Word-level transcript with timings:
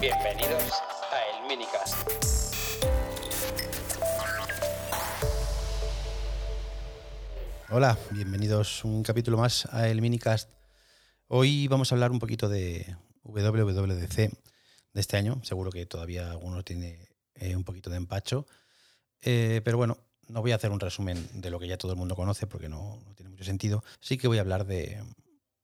Bienvenidos 0.00 0.62
a 1.10 1.40
El 1.40 1.48
Minicast. 1.48 2.08
Hola, 7.70 7.98
bienvenidos 8.12 8.84
un 8.84 9.02
capítulo 9.02 9.38
más 9.38 9.66
a 9.72 9.88
El 9.88 10.00
Minicast. 10.00 10.50
Hoy 11.26 11.66
vamos 11.66 11.90
a 11.90 11.96
hablar 11.96 12.12
un 12.12 12.20
poquito 12.20 12.48
de 12.48 12.96
WWDC 13.24 14.16
de 14.16 15.00
este 15.00 15.16
año. 15.16 15.40
Seguro 15.42 15.72
que 15.72 15.84
todavía 15.84 16.30
alguno 16.30 16.62
tiene 16.62 17.08
eh, 17.34 17.56
un 17.56 17.64
poquito 17.64 17.90
de 17.90 17.96
empacho. 17.96 18.46
Eh, 19.20 19.62
pero 19.64 19.78
bueno, 19.78 19.98
no 20.28 20.42
voy 20.42 20.52
a 20.52 20.54
hacer 20.54 20.70
un 20.70 20.78
resumen 20.78 21.28
de 21.40 21.50
lo 21.50 21.58
que 21.58 21.66
ya 21.66 21.76
todo 21.76 21.90
el 21.90 21.98
mundo 21.98 22.14
conoce 22.14 22.46
porque 22.46 22.68
no, 22.68 23.00
no 23.04 23.14
tiene 23.16 23.30
mucho 23.30 23.42
sentido. 23.42 23.82
Sí 23.98 24.16
que 24.16 24.28
voy 24.28 24.38
a 24.38 24.42
hablar 24.42 24.64
de 24.64 25.02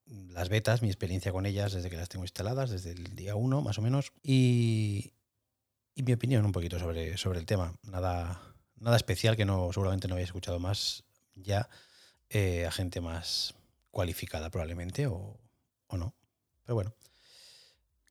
las 0.07 0.49
betas, 0.49 0.83
mi 0.83 0.89
experiencia 0.89 1.33
con 1.33 1.47
ellas 1.47 1.73
desde 1.73 1.91
que 1.91 1.97
las 1.97 2.09
tengo 2.09 2.25
instaladas, 2.25 2.71
desde 2.71 2.93
el 2.93 3.15
día 3.15 3.37
1 3.37 3.63
más 3.63 3.79
o 3.79 3.83
menos, 3.83 4.13
y, 4.23 5.13
y 5.95 6.03
mi 6.03 6.13
opinión 6.13 6.45
un 6.45 6.53
poquito 6.53 6.79
sobre, 6.79 7.17
sobre 7.17 7.39
el 7.39 7.47
tema. 7.47 7.75
Nada, 7.83 8.41
nada 8.77 8.97
especial 8.97 9.37
que 9.37 9.45
no 9.45 9.73
seguramente 9.73 10.09
no 10.09 10.15
habéis 10.15 10.29
escuchado 10.29 10.59
más 10.59 11.05
ya 11.35 11.69
eh, 12.31 12.67
a 12.67 12.71
gente 12.71 13.01
más 13.01 13.55
cualificada 13.91 14.51
probablemente 14.51 15.07
o, 15.07 15.39
o 15.87 15.97
no. 15.97 16.15
Pero 16.65 16.75
bueno, 16.75 16.95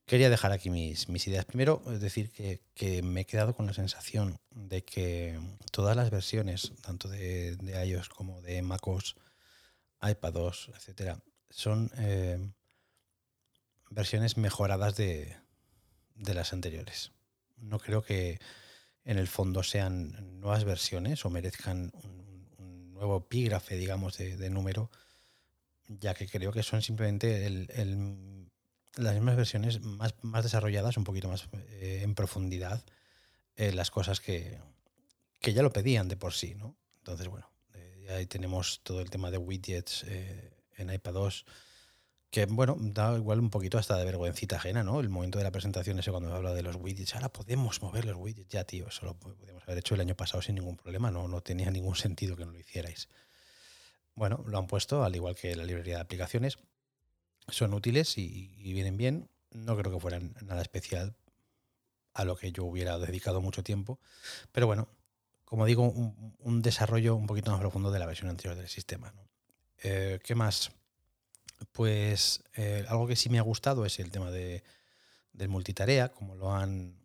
quería 0.06 0.30
dejar 0.30 0.52
aquí 0.52 0.70
mis, 0.70 1.10
mis 1.10 1.28
ideas. 1.28 1.46
Primero, 1.46 1.84
es 1.88 2.00
decir, 2.00 2.32
que, 2.32 2.62
que, 2.74 3.02
me 3.02 3.22
he 3.22 3.26
quedado 3.26 3.56
con 3.56 3.66
la 3.66 3.74
sensación 3.74 4.40
de 4.52 4.84
que 4.84 5.40
todas 5.72 5.96
las 5.96 6.10
versiones, 6.10 6.74
tanto 6.82 7.10
de, 7.10 7.56
de 7.58 7.86
iOS 7.86 8.10
como 8.10 8.42
de 8.42 8.62
MacOS, 8.62 9.16
iPadOS, 10.02 10.70
etcétera, 10.76 11.22
son 11.54 11.92
eh, 11.98 12.40
versiones 13.92 14.38
mejoradas 14.38 14.96
de, 14.96 15.38
de, 16.16 16.34
las 16.34 16.52
anteriores. 16.52 17.12
No 17.58 17.80
creo 17.80 18.02
que 18.02 18.40
en 19.06 19.20
el 19.20 19.28
fondo 19.28 19.62
sean 19.62 20.40
nuevas 20.40 20.64
versiones 20.64 21.24
o 21.26 21.30
merezcan 21.30 21.92
un, 22.58 22.92
nuevo 22.94 23.18
epígrafe, 23.18 23.76
digamos, 23.76 24.18
de, 24.18 24.50
número, 24.50 24.90
ya 25.88 26.14
que 26.14 26.28
creo 26.28 26.54
que 26.54 26.64
son 26.64 26.82
simplemente 26.82 27.46
el, 27.46 27.68
el, 27.76 28.50
las 28.96 29.14
mismas 29.14 29.36
versiones 29.36 29.82
más, 29.82 30.16
más, 30.22 30.44
desarrolladas, 30.44 30.96
un 30.96 31.04
poquito 31.04 31.28
más 31.28 31.50
eh, 31.54 32.00
en 32.02 32.16
profundidad, 32.16 32.84
eh, 33.58 33.74
las 33.74 33.92
cosas 33.92 34.22
que, 34.22 34.60
que, 35.42 35.54
ya 35.54 35.62
lo 35.64 35.74
pedían 35.74 36.08
de 36.08 36.16
por 36.16 36.34
sí. 36.34 36.56
¿no? 36.56 36.78
Entonces, 37.00 37.28
bueno, 37.28 37.50
ahí 38.10 38.26
tenemos 38.26 38.80
todo 38.84 39.02
el 39.02 39.10
tema 39.10 39.32
de 39.32 39.38
widgets 39.38 40.06
en 40.78 40.92
iPadOS, 40.92 41.46
que 42.34 42.48
bueno, 42.48 42.76
da 42.80 43.16
igual 43.16 43.40
un 43.40 43.52
poquito 43.52 43.78
hasta 43.78 43.96
de 43.96 44.06
vergüencita 44.06 44.56
ajena, 44.56 44.84
¿no? 44.84 45.00
El 45.00 45.10
momento 45.10 45.38
de 45.38 45.44
la 45.44 45.52
presentación 45.52 46.00
ese 46.00 46.10
cuando 46.10 46.34
habla 46.34 46.54
de 46.56 46.64
los 46.64 46.78
widgets, 46.78 47.14
ahora 47.14 47.30
podemos 47.30 47.82
mover 47.84 48.06
los 48.06 48.18
widgets, 48.18 48.50
ya 48.50 48.64
tío, 48.64 48.88
eso 48.88 49.06
lo 49.06 49.14
podemos 49.14 49.62
haber 49.64 49.78
hecho 49.78 49.94
el 49.94 50.02
año 50.02 50.16
pasado 50.16 50.42
sin 50.42 50.56
ningún 50.56 50.76
problema, 50.76 51.12
no, 51.12 51.28
no 51.28 51.42
tenía 51.42 51.70
ningún 51.70 51.96
sentido 51.96 52.36
que 52.36 52.46
no 52.46 52.52
lo 52.52 52.60
hicierais. 52.60 53.08
Bueno, 54.16 54.44
lo 54.48 54.58
han 54.58 54.66
puesto, 54.66 55.04
al 55.04 55.16
igual 55.16 55.36
que 55.36 55.56
la 55.56 55.64
librería 55.64 55.98
de 55.98 56.02
aplicaciones, 56.02 56.58
son 57.50 57.74
útiles 57.76 58.18
y, 58.18 58.56
y 58.58 58.74
vienen 58.74 58.98
bien, 58.98 59.30
no 59.52 59.78
creo 59.78 59.92
que 59.92 60.00
fueran 60.00 60.34
nada 60.42 60.64
especial 60.64 61.16
a 62.16 62.26
lo 62.26 62.36
que 62.36 62.52
yo 62.52 62.64
hubiera 62.64 62.98
dedicado 62.98 63.42
mucho 63.42 63.64
tiempo, 63.64 64.00
pero 64.52 64.66
bueno, 64.66 64.90
como 65.46 65.68
digo, 65.68 65.84
un, 65.84 66.36
un 66.40 66.62
desarrollo 66.64 67.16
un 67.16 67.28
poquito 67.28 67.52
más 67.52 67.60
profundo 67.60 67.92
de 67.92 68.00
la 68.00 68.08
versión 68.08 68.30
anterior 68.30 68.56
del 68.56 68.70
sistema, 68.70 69.12
¿no? 69.12 69.33
Eh, 69.84 70.20
¿Qué 70.24 70.34
más? 70.34 70.72
Pues 71.74 72.44
eh, 72.56 72.86
algo 72.88 73.08
que 73.08 73.16
sí 73.18 73.30
me 73.30 73.40
ha 73.40 73.42
gustado 73.44 73.86
es 73.86 74.00
el 74.00 74.12
tema 74.12 74.32
de, 74.32 74.64
del 75.34 75.50
multitarea, 75.50 76.10
como 76.10 76.36
lo 76.36 76.54
han 76.54 77.04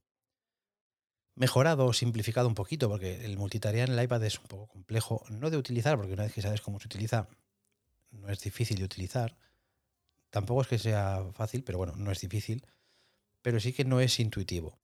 mejorado 1.35 1.87
o 1.87 1.93
simplificado 1.93 2.49
un 2.49 2.55
poquito, 2.55 2.89
porque 2.89 3.25
el 3.25 3.37
multitarea 3.37 3.85
en 3.85 3.93
el 3.93 4.03
iPad 4.03 4.25
es 4.25 4.39
un 4.39 4.47
poco 4.47 4.69
complejo, 4.69 5.25
no 5.29 5.51
de 5.51 5.57
utilizar, 5.57 5.97
porque 5.97 6.13
una 6.13 6.25
vez 6.25 6.33
que 6.33 6.43
sabes 6.43 6.61
cómo 6.61 6.81
se 6.81 6.87
utiliza, 6.87 7.29
no 8.13 8.29
es 8.31 8.41
difícil 8.41 8.79
de 8.79 8.85
utilizar. 8.85 9.37
Tampoco 10.31 10.63
es 10.63 10.69
que 10.69 10.79
sea 10.79 11.25
fácil, 11.33 11.65
pero 11.65 11.79
bueno, 11.79 11.95
no 11.97 12.13
es 12.13 12.21
difícil. 12.21 12.65
Pero 13.43 13.61
sí 13.61 13.73
que 13.73 13.85
no 13.85 14.01
es 14.01 14.21
intuitivo. 14.21 14.79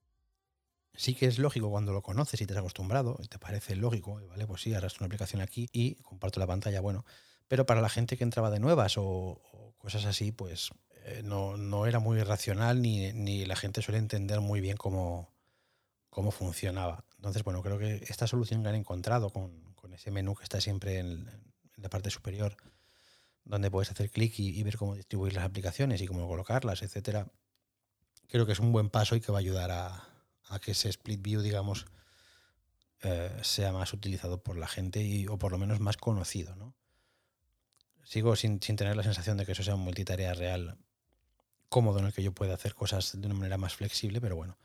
Sí 0.95 1.15
que 1.15 1.27
es 1.27 1.39
lógico 1.39 1.71
cuando 1.71 1.93
lo 1.93 2.03
conoces 2.03 2.41
y 2.41 2.47
te 2.47 2.55
has 2.55 2.61
acostumbrado, 2.61 3.19
te 3.29 3.39
parece 3.39 3.77
lógico, 3.77 4.21
¿vale? 4.29 4.47
Pues 4.47 4.63
sí, 4.63 4.75
arrastro 4.75 5.05
una 5.05 5.07
aplicación 5.07 5.43
aquí 5.43 5.69
y 5.73 5.97
comparto 5.97 6.41
la 6.41 6.47
pantalla, 6.47 6.81
bueno, 6.81 7.05
pero 7.55 7.67
para 7.67 7.81
la 7.81 7.89
gente 7.89 8.17
que 8.17 8.25
entraba 8.25 8.51
de 8.51 8.59
nuevas 8.59 8.95
o, 8.99 9.41
cosas 9.79 10.07
así, 10.07 10.33
pues 10.33 10.71
eh, 11.05 11.23
no, 11.23 11.57
no, 11.57 11.87
era 11.87 12.01
muy 12.01 12.21
racional 12.21 12.83
ni, 12.83 13.13
ni, 13.13 13.47
la 13.47 13.55
gente 13.55 13.81
suele 13.81 13.99
entender 13.99 14.41
muy 14.41 14.61
bien 14.61 14.77
cómo, 14.77 15.33
cómo 16.11 16.33
funcionaba. 16.33 17.05
Entonces, 17.15 17.45
bueno, 17.45 17.63
creo 17.63 17.79
que 17.79 18.05
esta 18.09 18.27
solución 18.27 18.65
que 18.65 18.71
han 18.71 18.75
encontrado 18.75 19.31
con, 19.31 19.73
con 19.75 19.95
ese 19.95 20.11
menú 20.11 20.35
que 20.35 20.43
está 20.43 20.61
siempre 20.61 20.99
en, 20.99 21.31
la 21.77 21.89
parte 21.89 22.11
superior, 22.11 22.57
donde 23.45 23.71
puedes 23.71 23.89
hacer 23.89 24.11
clic 24.11 24.37
y, 24.41 24.61
ver 24.65 24.77
cómo 24.77 24.97
distribuir 24.97 25.35
las 25.35 25.45
aplicaciones 25.45 26.03
y 26.03 26.09
cómo 26.09 26.27
colocarlas, 26.27 26.83
etcétera, 26.83 27.29
creo 28.27 28.47
que 28.47 28.53
es 28.53 28.59
un 28.59 28.73
buen 28.73 28.91
paso 28.91 29.15
y 29.15 29.21
que 29.21 29.31
va 29.31 29.39
a 29.39 29.43
ayudar 29.43 29.71
a, 29.71 30.09
que 30.61 30.73
ese 30.73 30.89
split 30.89 31.23
view, 31.23 31.41
digamos, 31.41 31.87
eh, 33.03 33.31
sea 33.43 33.73
más 33.73 33.93
utilizado 33.93 34.43
por 34.43 34.57
la 34.57 34.67
gente 34.67 35.29
o 35.29 35.39
por 35.39 35.53
lo 35.53 35.59
menos 35.59 35.79
más 35.79 35.97
conocido, 35.97 36.57
¿no? 36.57 36.64
Sigo 38.05 38.37
sin, 38.37 38.63
sin, 38.63 38.77
tener 38.77 38.97
la 38.97 39.03
sensación 39.03 39.37
de 39.37 39.47
que 39.47 39.53
eso 39.53 39.63
sea 39.63 39.75
un 39.75 39.81
multitarea 39.81 40.35
real 40.35 40.79
cómodo 41.69 41.99
en 41.99 42.07
el 42.07 42.13
que 42.13 42.23
yo 42.23 42.33
pueda 42.33 42.55
hacer 42.55 42.75
cosas 42.75 43.21
de 43.21 43.27
una 43.27 43.35
manera 43.35 43.59
más 43.59 43.75
flexible, 43.75 44.21
pero 44.21 44.37
bueno, 44.37 44.57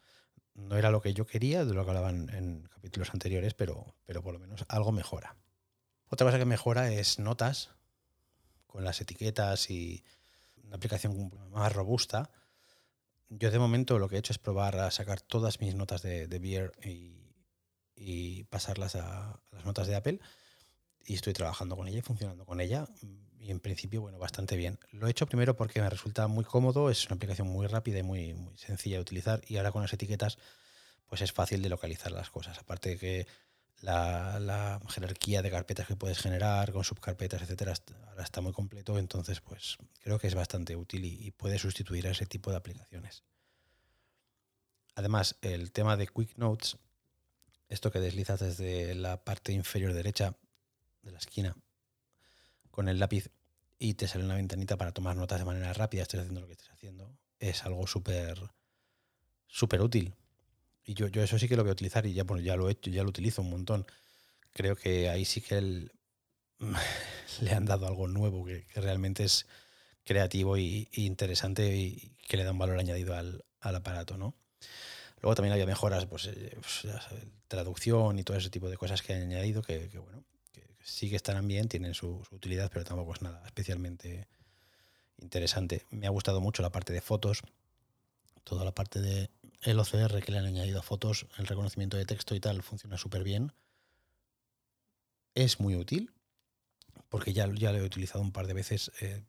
no 0.54 0.78
era 0.78 0.92
lo 0.92 1.02
que 1.02 1.14
yo 1.14 1.26
quería, 1.26 1.66
de 1.66 1.74
lo 1.74 1.84
que 1.84 1.92
hablaban 1.92 2.30
en 2.30 2.68
capítulos 2.68 3.10
anteriores, 3.14 3.54
pero, 3.54 3.96
pero 4.06 4.22
por 4.22 4.34
lo 4.34 4.40
menos 4.40 4.66
algo 4.68 4.92
mejora. 4.92 5.36
Otra 6.10 6.28
cosa 6.28 6.38
que 6.38 6.46
mejora 6.46 6.92
es 6.92 7.20
notas, 7.20 7.72
con 8.68 8.84
las 8.84 9.02
etiquetas 9.02 9.70
y 9.70 10.04
una 10.64 10.76
aplicación 10.76 11.32
más 11.50 11.74
robusta. 11.74 12.30
Yo 13.30 13.50
de 13.50 13.60
momento 13.60 13.98
lo 13.98 14.08
que 14.08 14.16
he 14.16 14.20
hecho 14.20 14.34
es 14.34 14.38
probar 14.38 14.78
a 14.78 14.92
sacar 14.92 15.22
todas 15.22 15.60
mis 15.60 15.74
notas 15.76 16.02
de, 16.02 16.28
Beer 16.28 16.72
y, 16.84 17.34
y 17.96 18.44
pasarlas 18.46 18.96
a, 18.96 19.32
a 19.32 19.42
las 19.52 19.66
notas 19.66 19.88
de 19.88 19.96
Apple 19.96 20.20
y 21.06 21.16
estoy 21.16 21.34
trabajando 21.34 21.76
con 21.76 21.88
ella 21.88 22.00
y 22.00 22.02
funcionando 22.02 22.46
con 22.46 22.62
ella 22.62 22.88
y 23.40 23.52
en 23.52 23.60
principio, 23.60 24.02
bueno, 24.02 24.20
bastante 24.20 24.58
bien. 24.58 24.80
Lo 24.92 25.08
he 25.08 25.12
hecho 25.12 25.26
primero 25.26 25.56
porque 25.56 25.82
me 25.82 25.90
resulta 25.90 26.28
muy 26.28 26.44
cómodo, 26.44 26.90
es 26.90 27.06
una 27.08 27.16
aplicación 27.16 27.48
muy 27.48 27.68
rápida 27.68 28.00
y 28.00 28.04
muy, 28.04 28.34
muy 28.34 28.58
sencilla 28.58 28.98
de 28.98 29.02
utilizar 29.02 29.42
y 29.48 29.58
ahora 29.58 29.72
con 29.72 29.82
las 29.82 29.94
etiquetas 29.94 30.38
pues 31.08 31.22
es 31.22 31.32
fácil 31.32 31.62
de 31.62 31.70
localizar 31.70 32.12
las 32.12 32.30
cosas. 32.30 32.60
Aparte 32.60 32.90
de 32.90 32.98
que 32.98 33.28
la, 33.82 34.40
la, 34.40 34.80
jerarquía 34.90 35.42
de 35.42 35.50
carpetas 35.50 35.88
que 35.88 35.96
puedes 35.96 36.20
generar 36.20 36.72
con 36.72 36.84
subcarpetas, 36.84 37.42
etcétera, 37.42 37.74
ahora 38.10 38.24
está 38.24 38.42
muy 38.42 38.52
completo, 38.52 39.00
entonces 39.00 39.42
pues 39.42 39.78
creo 40.04 40.20
que 40.20 40.28
es 40.28 40.36
bastante 40.36 40.76
útil 40.76 41.06
y, 41.06 41.18
y 41.26 41.32
puede 41.32 41.58
sustituir 41.58 42.08
a 42.08 42.12
ese 42.12 42.26
tipo 42.26 42.52
de 42.52 42.58
aplicaciones. 42.58 43.24
Además, 44.96 45.38
el 45.42 45.72
tema 45.72 45.96
de 45.96 46.08
Quick 46.08 46.38
Notes, 46.38 46.78
esto 47.70 47.90
que 47.90 48.00
deslizas 48.00 48.42
desde 48.42 48.94
la 48.96 49.24
parte 49.24 49.54
inferior 49.54 49.94
derecha 49.94 50.36
de 51.02 51.12
la 51.12 51.20
esquina 51.20 51.56
con 52.72 52.90
el 52.90 53.00
lápiz 53.00 53.30
y 53.80 53.94
te 53.94 54.08
sale 54.08 54.26
una 54.26 54.36
ventanita 54.36 54.78
para 54.78 54.92
tomar 54.92 55.16
notas 55.16 55.40
de 55.40 55.46
manera 55.46 55.72
rápida, 55.74 56.02
estés 56.02 56.20
haciendo 56.20 56.42
lo 56.42 56.48
que 56.48 56.54
estés 56.54 56.70
haciendo, 56.70 57.18
es 57.40 57.64
algo 57.64 57.88
súper 57.88 58.42
útil. 59.82 60.14
Y 60.84 60.96
yo, 60.96 61.08
yo 61.08 61.24
eso 61.24 61.40
sí 61.40 61.48
que 61.48 61.56
lo 61.56 61.64
voy 61.64 61.70
a 61.70 61.74
utilizar 61.74 62.06
y 62.06 62.14
ya, 62.14 62.24
bueno, 62.24 62.44
ya 62.44 62.56
lo 62.56 62.68
he 62.68 62.74
hecho, 62.74 62.90
ya 62.90 63.04
lo 63.04 63.10
utilizo 63.10 63.42
un 63.42 63.52
montón. 63.52 63.86
Creo 64.52 64.76
que 64.76 65.10
ahí 65.10 65.24
sí 65.24 65.40
que 65.40 65.62
le 67.42 67.52
han 67.52 67.66
dado 67.66 67.88
algo 67.88 68.08
nuevo 68.08 68.44
que, 68.46 68.66
realmente 68.76 69.24
es 69.24 69.48
creativo 70.04 70.58
y, 70.58 70.90
interesante 70.94 71.76
y 71.78 72.16
que 72.28 72.38
le 72.38 72.44
da 72.44 72.52
un 72.52 72.58
valor 72.58 72.80
añadido 72.80 73.16
al, 73.16 73.46
al 73.62 73.76
aparato, 73.76 74.18
¿no? 74.18 74.36
Luego 75.22 75.36
también 75.36 75.54
había 75.54 75.66
mejoras, 75.66 76.06
pues, 76.06 76.28
eh, 76.28 76.56
pues, 76.56 76.88
traducción 77.48 78.20
y 78.20 78.24
todo 78.24 78.38
ese 78.38 78.50
tipo 78.50 78.70
de 78.70 78.78
cosas 78.78 79.02
que 79.02 79.14
han 79.14 79.22
añadido 79.22 79.62
que 79.62 79.90
bueno, 80.00 80.24
sí 80.90 81.10
que 81.10 81.16
estarán 81.16 81.48
bien, 81.48 81.68
tienen 81.68 81.94
su, 81.94 82.24
su, 82.28 82.36
utilidad, 82.36 82.70
pero 82.72 82.86
tampoco 82.86 83.14
es 83.14 83.22
nada 83.22 83.44
especialmente 83.46 84.28
interesante. 85.18 85.86
Me 85.92 86.08
ha 86.08 86.10
gustado 86.10 86.42
mucho 86.42 86.62
la 86.62 86.72
parte 86.72 86.94
de 86.94 87.02
fotos, 87.02 87.42
toda 88.44 88.66
la 88.66 88.74
parte 88.74 89.00
de 89.02 89.30
el 89.62 89.80
OCR 89.80 90.22
que 90.22 90.32
le 90.32 90.40
han 90.40 90.46
añadido 90.46 90.80
a 90.80 90.84
fotos, 90.84 91.28
el 91.38 91.48
reconocimiento 91.48 91.98
de 91.98 92.06
texto 92.06 92.36
y 92.36 92.40
tal, 92.40 92.64
funciona 92.64 92.98
súper 92.98 93.24
bien. 93.24 93.54
Es 95.36 95.60
muy 95.60 95.76
útil, 95.76 96.12
porque 97.10 97.34
ya, 97.34 97.48
ya 97.54 97.72
lo 97.72 97.80
he 97.80 97.84
utilizado 97.84 98.22
un 98.22 98.32
par 98.32 98.48
de 98.48 98.54
veces 98.54 98.92
eh, 99.02 99.24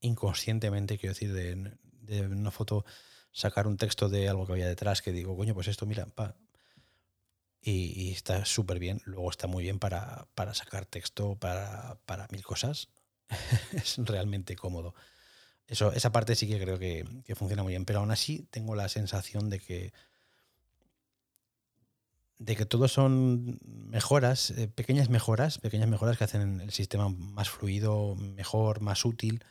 inconscientemente, 0.00 0.98
quiero 0.98 1.14
decir, 1.14 1.32
de, 1.32 1.76
de, 2.00 2.26
una 2.26 2.50
foto 2.50 2.84
sacar 3.32 3.66
un 3.66 3.76
texto 3.76 4.08
de 4.08 4.28
algo 4.28 4.46
que 4.46 4.52
había 4.52 4.68
detrás, 4.68 5.02
que 5.02 5.12
digo, 5.12 5.36
coño, 5.36 5.54
pues 5.54 5.68
esto, 5.68 5.86
mira, 5.86 6.06
pa, 6.06 6.36
y, 7.64 8.12
está 8.12 8.44
súper 8.44 8.78
bien. 8.78 9.00
Luego 9.04 9.30
está 9.30 9.46
muy 9.46 9.64
bien 9.64 9.78
para, 9.78 10.26
para 10.34 10.54
sacar 10.54 10.86
texto 10.86 11.36
para, 11.36 11.98
para, 12.04 12.28
mil 12.30 12.42
cosas. 12.42 12.88
es 13.72 13.96
realmente 13.98 14.56
cómodo. 14.56 14.94
Eso, 15.66 15.92
esa 15.92 16.12
parte 16.12 16.34
sí 16.34 16.46
que 16.46 16.60
creo 16.60 16.78
que, 16.78 17.06
funciona 17.34 17.62
muy 17.62 17.72
bien, 17.72 17.84
pero 17.86 18.00
aún 18.00 18.10
así 18.10 18.46
tengo 18.50 18.74
la 18.74 18.88
sensación 18.88 19.48
de 19.50 19.60
que 19.60 19.92
de 22.38 22.56
que 22.56 22.66
todos 22.66 22.92
son 22.92 23.58
mejoras, 23.62 24.50
eh, 24.50 24.68
pequeñas 24.68 25.08
mejoras, 25.08 25.58
pequeñas 25.58 25.88
mejoras 25.88 26.18
que 26.18 26.24
hacen 26.24 26.60
el 26.60 26.72
sistema 26.72 27.08
más 27.08 27.48
fluido, 27.48 28.16
mejor, 28.16 28.80
más 28.80 29.04
útil, 29.04 29.42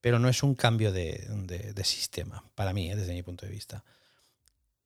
pero 0.00 0.18
no 0.18 0.28
es 0.28 0.42
un 0.42 0.54
cambio 0.54 0.92
de, 0.92 1.74
sistema, 1.82 2.44
para 2.54 2.72
mí, 2.72 2.92
eh, 2.92 2.94
desde 2.94 3.14
mi 3.14 3.22
punto 3.22 3.46
de 3.46 3.52
vista. 3.52 3.84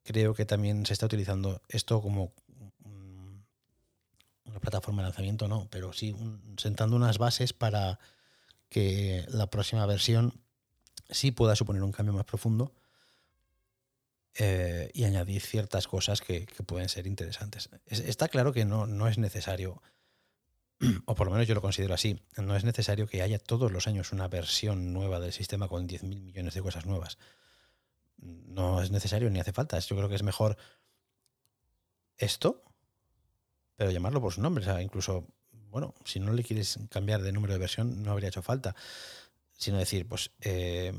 Creo 0.08 0.32
que 0.32 0.46
también 0.46 0.86
se 0.86 0.94
está 0.94 1.04
utilizando 1.04 1.60
esto 1.68 2.00
como 2.00 2.32
una 4.46 4.58
plataforma 4.58 5.02
de 5.02 5.08
lanzamiento, 5.08 5.48
no, 5.48 5.68
pero 5.70 5.92
sí 5.92 6.16
sentando 6.56 6.96
unas 6.96 7.18
bases 7.18 7.52
para 7.52 7.98
que 8.70 9.26
la 9.28 9.50
próxima 9.50 9.84
versión 9.84 10.32
sí 11.10 11.30
pueda 11.30 11.54
suponer 11.56 11.82
un 11.82 11.92
cambio 11.92 12.14
más 12.14 12.24
profundo 12.24 12.72
eh, 14.38 14.90
y 14.94 15.04
añadir 15.04 15.42
ciertas 15.42 15.86
cosas 15.86 16.22
que, 16.22 16.46
pueden 16.64 16.88
ser 16.88 17.06
interesantes. 17.06 17.68
está 17.84 18.28
claro 18.28 18.54
que 18.54 18.64
no, 18.64 18.86
no, 18.86 19.08
es 19.08 19.18
necesario, 19.18 19.82
o 21.04 21.14
por 21.16 21.26
lo 21.26 21.34
menos 21.34 21.46
yo 21.46 21.54
lo 21.54 21.60
considero 21.60 21.92
así, 21.92 22.22
no 22.38 22.56
es 22.56 22.64
necesario 22.64 23.06
que 23.08 23.20
haya 23.20 23.38
todos 23.38 23.72
los 23.72 23.86
años 23.86 24.12
una 24.12 24.26
versión 24.26 24.94
nueva 24.94 25.20
del 25.20 25.34
sistema 25.34 25.68
con 25.68 25.86
10.000 25.86 26.22
millones 26.22 26.54
de 26.54 26.62
cosas 26.62 26.86
nuevas. 26.86 27.18
No 28.18 28.82
es 28.82 28.90
necesario 28.90 29.30
ni 29.30 29.40
hace 29.40 29.52
falta. 29.52 29.78
Yo 29.78 29.96
creo 29.96 30.08
que 30.08 30.14
es 30.14 30.22
mejor 30.22 30.56
esto, 32.16 32.64
pero 33.76 33.90
llamarlo 33.90 34.20
por 34.20 34.32
su 34.32 34.40
nombre. 34.40 34.62
O 34.62 34.64
sea, 34.64 34.82
incluso, 34.82 35.26
bueno, 35.70 35.94
si 36.04 36.20
no 36.20 36.32
le 36.32 36.42
quieres 36.42 36.78
cambiar 36.90 37.22
de 37.22 37.32
número 37.32 37.52
de 37.52 37.60
versión, 37.60 38.02
no 38.02 38.12
habría 38.12 38.28
hecho 38.28 38.42
falta. 38.42 38.74
Sino 39.52 39.78
decir, 39.78 40.06
pues 40.06 40.30
eh, 40.40 40.92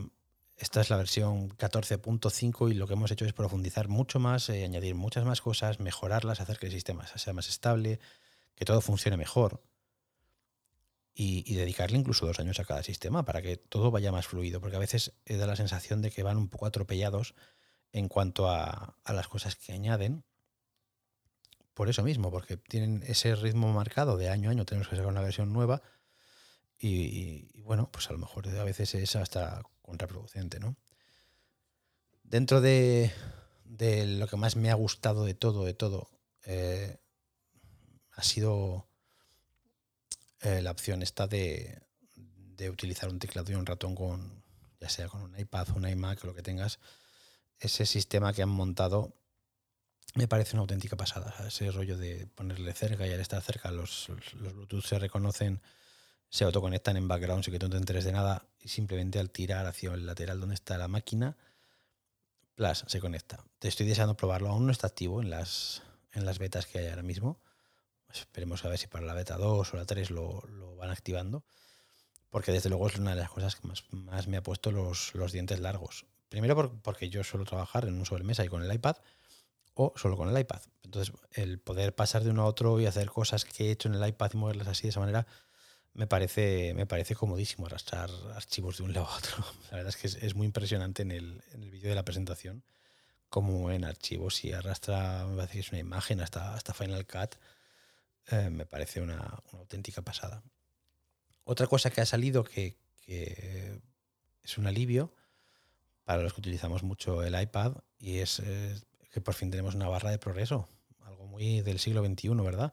esta 0.57 0.81
es 0.81 0.89
la 0.89 0.97
versión 0.97 1.49
14.5 1.49 2.71
y 2.71 2.73
lo 2.73 2.87
que 2.87 2.93
hemos 2.93 3.11
hecho 3.11 3.25
es 3.25 3.33
profundizar 3.33 3.87
mucho 3.87 4.19
más, 4.19 4.49
eh, 4.49 4.63
añadir 4.63 4.95
muchas 4.95 5.25
más 5.25 5.41
cosas, 5.41 5.79
mejorarlas, 5.79 6.41
hacer 6.41 6.59
que 6.59 6.65
el 6.65 6.73
sistema 6.73 7.07
sea 7.07 7.33
más 7.33 7.47
estable, 7.47 7.99
que 8.55 8.65
todo 8.65 8.81
funcione 8.81 9.15
mejor 9.15 9.61
y, 11.13 11.53
dedicarle 11.55 11.97
incluso 11.97 12.25
dos 12.25 12.39
años 12.39 12.59
a 12.59 12.65
cada 12.65 12.83
sistema 12.83 13.25
para 13.25 13.41
que 13.41 13.57
todo 13.57 13.91
vaya 13.91 14.11
más 14.11 14.27
fluido, 14.27 14.61
porque 14.61 14.77
a 14.77 14.79
veces 14.79 15.13
da 15.25 15.47
la 15.47 15.55
sensación 15.55 16.01
de 16.01 16.11
que 16.11 16.23
van 16.23 16.37
un 16.37 16.47
poco 16.47 16.65
atropellados 16.65 17.35
en 17.91 18.07
cuanto 18.07 18.49
a, 18.49 18.95
las 19.05 19.27
cosas 19.27 19.55
que 19.55 19.73
añaden. 19.73 20.23
Por 21.73 21.89
eso 21.89 22.03
mismo, 22.03 22.31
porque 22.31 22.57
tienen 22.57 23.03
ese 23.05 23.35
ritmo 23.35 23.71
marcado 23.73 24.17
de 24.17 24.29
año 24.29 24.49
a 24.49 24.51
año, 24.51 24.65
tenemos 24.65 24.87
que 24.87 24.95
sacar 24.95 25.11
una 25.11 25.21
versión 25.21 25.51
nueva 25.51 25.81
y, 26.77 27.61
bueno, 27.61 27.89
pues 27.91 28.09
a 28.09 28.13
lo 28.13 28.19
mejor 28.19 28.47
a 28.47 28.63
veces 28.63 28.95
es 28.95 29.15
hasta 29.15 29.63
contraproducente, 29.81 30.59
¿no? 30.59 30.77
Dentro 32.23 32.61
de, 32.61 33.11
lo 33.65 34.27
que 34.27 34.37
más 34.37 34.55
me 34.55 34.71
ha 34.71 34.75
gustado 34.75 35.25
de 35.25 35.33
todo, 35.33 35.65
de 35.65 35.73
todo, 35.73 36.09
eh, 36.45 36.99
ha 38.11 38.23
sido 38.23 38.88
eh, 40.41 40.61
la 40.61 40.71
opción 40.71 41.01
esta 41.01 41.27
de, 41.27 41.81
utilizar 42.69 43.09
un 43.09 43.19
teclado 43.19 43.51
y 43.51 43.55
un 43.55 43.65
ratón 43.65 43.95
con, 43.95 44.43
ya 44.79 44.89
sea 44.89 45.07
con 45.07 45.21
un 45.21 45.39
iPad, 45.39 45.69
un 45.75 45.87
iMac 45.87 46.23
o 46.23 46.27
lo 46.27 46.35
que 46.35 46.41
tengas. 46.41 46.79
Ese 47.57 47.85
sistema 47.85 48.33
que 48.33 48.41
han 48.41 48.49
montado 48.49 49.13
me 50.15 50.27
parece 50.27 50.55
una 50.55 50.61
auténtica 50.61 50.97
pasada. 50.97 51.33
Ese 51.47 51.71
rollo 51.71 51.97
de 51.97 52.27
ponerle 52.27 52.73
cerca 52.73 53.07
y 53.07 53.13
al 53.13 53.19
estar 53.19 53.41
cerca 53.41 53.71
los, 53.71 54.09
los 54.09 54.53
Bluetooth 54.53 54.85
se 54.85 54.99
reconocen 54.99 55.61
se 56.29 56.43
autoconectan 56.43 56.95
en 56.95 57.07
background 57.07 57.43
sin 57.43 57.53
que 57.53 57.59
tú 57.59 57.65
no 57.65 57.71
te 57.71 57.77
enteres 57.77 58.05
de 58.05 58.11
nada 58.11 58.45
y 58.59 58.69
simplemente 58.69 59.19
al 59.19 59.31
tirar 59.31 59.65
hacia 59.65 59.93
el 59.93 60.05
lateral 60.05 60.39
donde 60.39 60.55
está 60.55 60.77
la 60.77 60.87
máquina, 60.87 61.35
plus, 62.55 62.85
se 62.87 62.99
conecta. 62.99 63.43
Te 63.57 63.67
estoy 63.67 63.87
deseando 63.87 64.15
probarlo, 64.15 64.49
aún 64.49 64.65
no 64.65 64.71
está 64.71 64.87
activo 64.87 65.21
en 65.21 65.29
las, 65.29 65.81
en 66.11 66.25
las 66.25 66.37
betas 66.37 66.67
que 66.67 66.79
hay 66.79 66.87
ahora 66.87 67.03
mismo. 67.03 67.39
Esperemos 68.13 68.65
a 68.65 68.69
ver 68.69 68.77
si 68.77 68.87
para 68.87 69.05
la 69.05 69.13
beta 69.13 69.37
2 69.37 69.73
o 69.73 69.77
la 69.77 69.85
3 69.85 70.11
lo, 70.11 70.43
van 70.77 70.89
activando, 70.91 71.43
porque 72.29 72.51
desde 72.51 72.69
luego 72.69 72.87
es 72.87 72.95
una 72.97 73.11
de 73.11 73.21
las 73.21 73.29
cosas 73.29 73.55
que 73.55 73.67
más, 73.67 73.83
más 73.91 74.27
me 74.27 74.37
ha 74.37 74.43
puesto 74.43 74.71
los, 74.71 75.13
los 75.15 75.31
dientes 75.31 75.59
largos. 75.59 76.05
Primero 76.29 76.79
porque 76.81 77.09
yo 77.09 77.23
suelo 77.23 77.45
trabajar 77.45 77.85
en 77.85 77.95
un 77.95 78.05
sobremesa 78.05 78.45
y 78.45 78.47
con 78.47 78.63
el 78.63 78.73
iPad, 78.73 78.97
o 79.73 79.93
solo 79.95 80.17
con 80.17 80.29
el 80.29 80.39
iPad. 80.39 80.61
Entonces, 80.83 81.13
el 81.33 81.59
poder 81.59 81.95
pasar 81.95 82.23
de 82.23 82.31
uno 82.31 82.43
a 82.43 82.45
otro 82.45 82.79
y 82.79 82.85
hacer 82.85 83.09
cosas 83.09 83.45
que 83.45 83.67
he 83.67 83.71
hecho 83.71 83.87
en 83.87 83.95
el 83.95 84.07
iPad 84.07 84.31
y 84.33 84.37
moverlas 84.37 84.67
así 84.67 84.83
de 84.83 84.89
esa 84.89 84.99
manera, 84.99 85.25
me 85.93 86.07
parece, 86.07 86.73
me 86.75 86.85
parece 86.85 87.15
comodísimo 87.15 87.65
arrastrar 87.65 88.09
archivos 88.35 88.77
de 88.77 88.83
un 88.83 88.93
lado 88.93 89.07
a 89.07 89.17
otro. 89.17 89.37
La 89.71 89.77
verdad 89.77 89.93
es 89.95 89.97
que 89.97 90.25
es, 90.25 90.35
muy 90.35 90.45
impresionante 90.45 91.01
en 91.01 91.11
el, 91.11 91.43
en 91.53 91.63
el 91.63 91.71
vídeo 91.71 91.89
de 91.89 91.95
la 91.95 92.05
presentación 92.05 92.63
como 93.29 93.71
en 93.71 93.85
archivos 93.85 94.43
y 94.43 94.53
arrastra, 94.53 95.25
me 95.27 95.35
parece 95.35 95.53
que 95.53 95.59
es 95.59 95.71
una 95.71 95.79
imagen 95.79 96.19
hasta, 96.19 96.55
hasta 96.55 96.73
Final 96.73 97.05
Cut. 97.05 97.35
Eh, 98.31 98.49
me 98.49 98.65
parece 98.65 99.01
una, 99.01 99.41
auténtica 99.53 100.01
pasada. 100.01 100.43
Otra 101.43 101.67
cosa 101.67 101.89
que 101.89 102.01
ha 102.01 102.05
salido 102.05 102.43
que, 102.43 102.77
es 103.07 104.57
un 104.57 104.67
alivio 104.67 105.11
para 106.03 106.21
los 106.21 106.33
que 106.33 106.41
utilizamos 106.41 106.83
mucho 106.83 107.23
el 107.23 107.39
iPad 107.39 107.73
y 107.97 108.19
es 108.19 108.39
eh, 108.39 108.79
que 109.11 109.19
por 109.19 109.33
fin 109.33 109.49
tenemos 109.49 109.73
una 109.73 109.87
barra 109.87 110.11
de 110.11 110.19
progreso, 110.19 110.67
algo 111.05 111.25
muy 111.25 111.61
del 111.61 111.79
siglo 111.79 112.05
XXI, 112.05 112.29
¿verdad? 112.35 112.71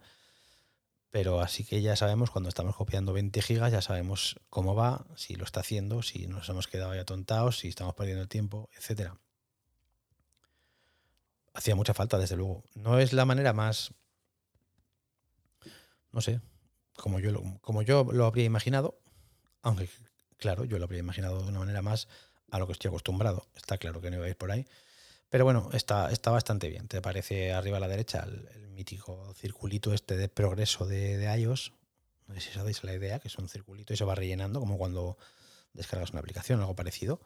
Pero 1.11 1.41
así 1.41 1.65
que 1.65 1.81
ya 1.81 1.97
sabemos, 1.97 2.31
cuando 2.31 2.51
estamos 2.51 2.77
copiando 2.77 3.15
20 3.15 3.41
gigas, 3.41 3.73
ya 3.73 3.81
sabemos 3.81 4.39
cómo 4.51 4.75
va, 4.75 5.07
si 5.17 5.37
lo 5.37 5.45
está 5.45 5.61
haciendo, 5.61 6.03
si 6.03 6.27
nos 6.27 6.47
hemos 6.51 6.69
quedado 6.69 6.95
ya 6.95 7.07
tontados, 7.07 7.59
si 7.61 7.69
estamos 7.69 7.95
perdiendo 7.95 8.23
el 8.23 8.29
tiempo, 8.29 8.69
etc. 8.77 9.13
Hacía 11.55 11.75
mucha 11.75 11.95
falta, 11.95 12.19
desde 12.19 12.37
luego. 12.37 12.63
No 12.75 12.99
es 12.99 13.15
la 13.15 13.25
manera 13.25 13.55
más, 13.55 13.95
no 16.17 16.23
sé, 16.23 16.41
como 16.97 17.21
yo, 17.21 17.31
como 17.61 17.83
yo 17.83 18.05
lo 18.11 18.25
habría 18.25 18.47
imaginado, 18.47 18.99
aunque 19.61 19.87
claro, 20.39 20.65
yo 20.65 20.79
lo 20.79 20.85
habría 20.85 21.01
imaginado 21.01 21.43
de 21.43 21.49
una 21.51 21.59
manera 21.59 21.83
más 21.83 22.09
a 22.51 22.59
lo 22.59 22.67
que 22.67 22.73
estoy 22.73 22.89
acostumbrado. 22.89 23.49
Está 23.55 23.77
claro 23.77 24.01
que 24.01 24.11
no 24.11 24.17
iba 24.17 24.25
a 24.25 24.29
ir 24.31 24.37
por 24.37 24.51
ahí. 24.51 24.67
Pero 25.29 25.45
bueno, 25.45 25.69
está, 25.75 26.11
está 26.11 26.31
bastante 26.31 26.71
bien. 26.71 26.89
Te 26.89 26.97
aparece 26.97 27.53
arriba 27.53 27.77
a 27.77 27.81
la 27.81 27.89
derecha 27.89 28.25
el, 28.25 28.67
mítico 28.71 29.35
circulito 29.35 29.93
este 29.93 30.17
de 30.17 30.29
progreso 30.31 30.87
de, 30.87 31.23
iOS. 31.39 31.73
No 32.29 32.35
sé 32.35 32.41
si 32.41 32.53
sabéis 32.53 32.83
la 32.83 32.95
idea, 32.95 33.19
que 33.19 33.29
es 33.29 33.37
un 33.37 33.51
circulito 33.51 33.93
y 33.93 33.99
se 33.99 34.05
va 34.05 34.15
rellenando, 34.15 34.59
como 34.59 34.79
cuando 34.79 35.19
descargas 35.75 36.13
una 36.13 36.21
aplicación, 36.21 36.61
algo 36.61 36.77
parecido. 36.77 37.21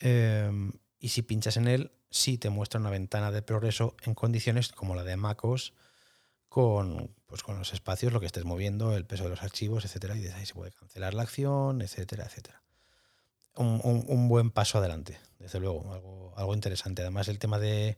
Em, 0.00 0.72
y 0.98 1.10
si 1.10 1.20
pinchas 1.20 1.58
en 1.58 1.68
él, 1.68 1.92
sí 2.10 2.38
te 2.38 2.48
muestra 2.48 2.80
una 2.80 2.90
ventana 2.90 3.30
de 3.30 3.42
progreso 3.42 3.94
en 4.04 4.14
condiciones 4.14 4.72
como 4.72 4.94
la 4.94 5.04
de 5.04 5.16
MacOS, 5.16 5.74
con, 6.52 7.14
pues 7.26 7.42
con 7.42 7.58
los 7.58 7.72
espacios, 7.72 8.12
lo 8.12 8.20
que 8.20 8.26
estés 8.26 8.44
moviendo, 8.44 8.96
el 8.96 9.06
peso 9.06 9.24
de 9.24 9.30
los 9.30 9.42
archivos, 9.42 9.84
etcétera, 9.84 10.16
y 10.16 10.20
desde 10.20 10.36
ahí 10.36 10.46
se 10.46 10.54
puede 10.54 10.72
cancelar 10.72 11.14
la 11.14 11.22
acción, 11.22 11.80
etcétera, 11.80 12.26
etcétera 12.26 12.62
un, 13.56 14.28
buen 14.28 14.50
paso 14.50 14.78
adelante, 14.78 15.18
desde 15.38 15.60
luego, 15.60 15.92
algo, 15.92 16.32
algo 16.36 16.54
interesante. 16.54 17.02
Además, 17.02 17.28
el 17.28 17.38
tema 17.38 17.58
de, 17.58 17.96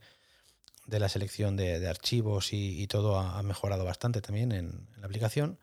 la 0.87 1.09
selección 1.09 1.57
de, 1.57 1.87
archivos 1.87 2.53
y, 2.53 2.87
todo 2.87 3.19
ha, 3.19 3.43
mejorado 3.43 3.85
bastante 3.85 4.21
también 4.21 4.53
en, 4.53 4.89
la 4.97 5.07
aplicación. 5.07 5.59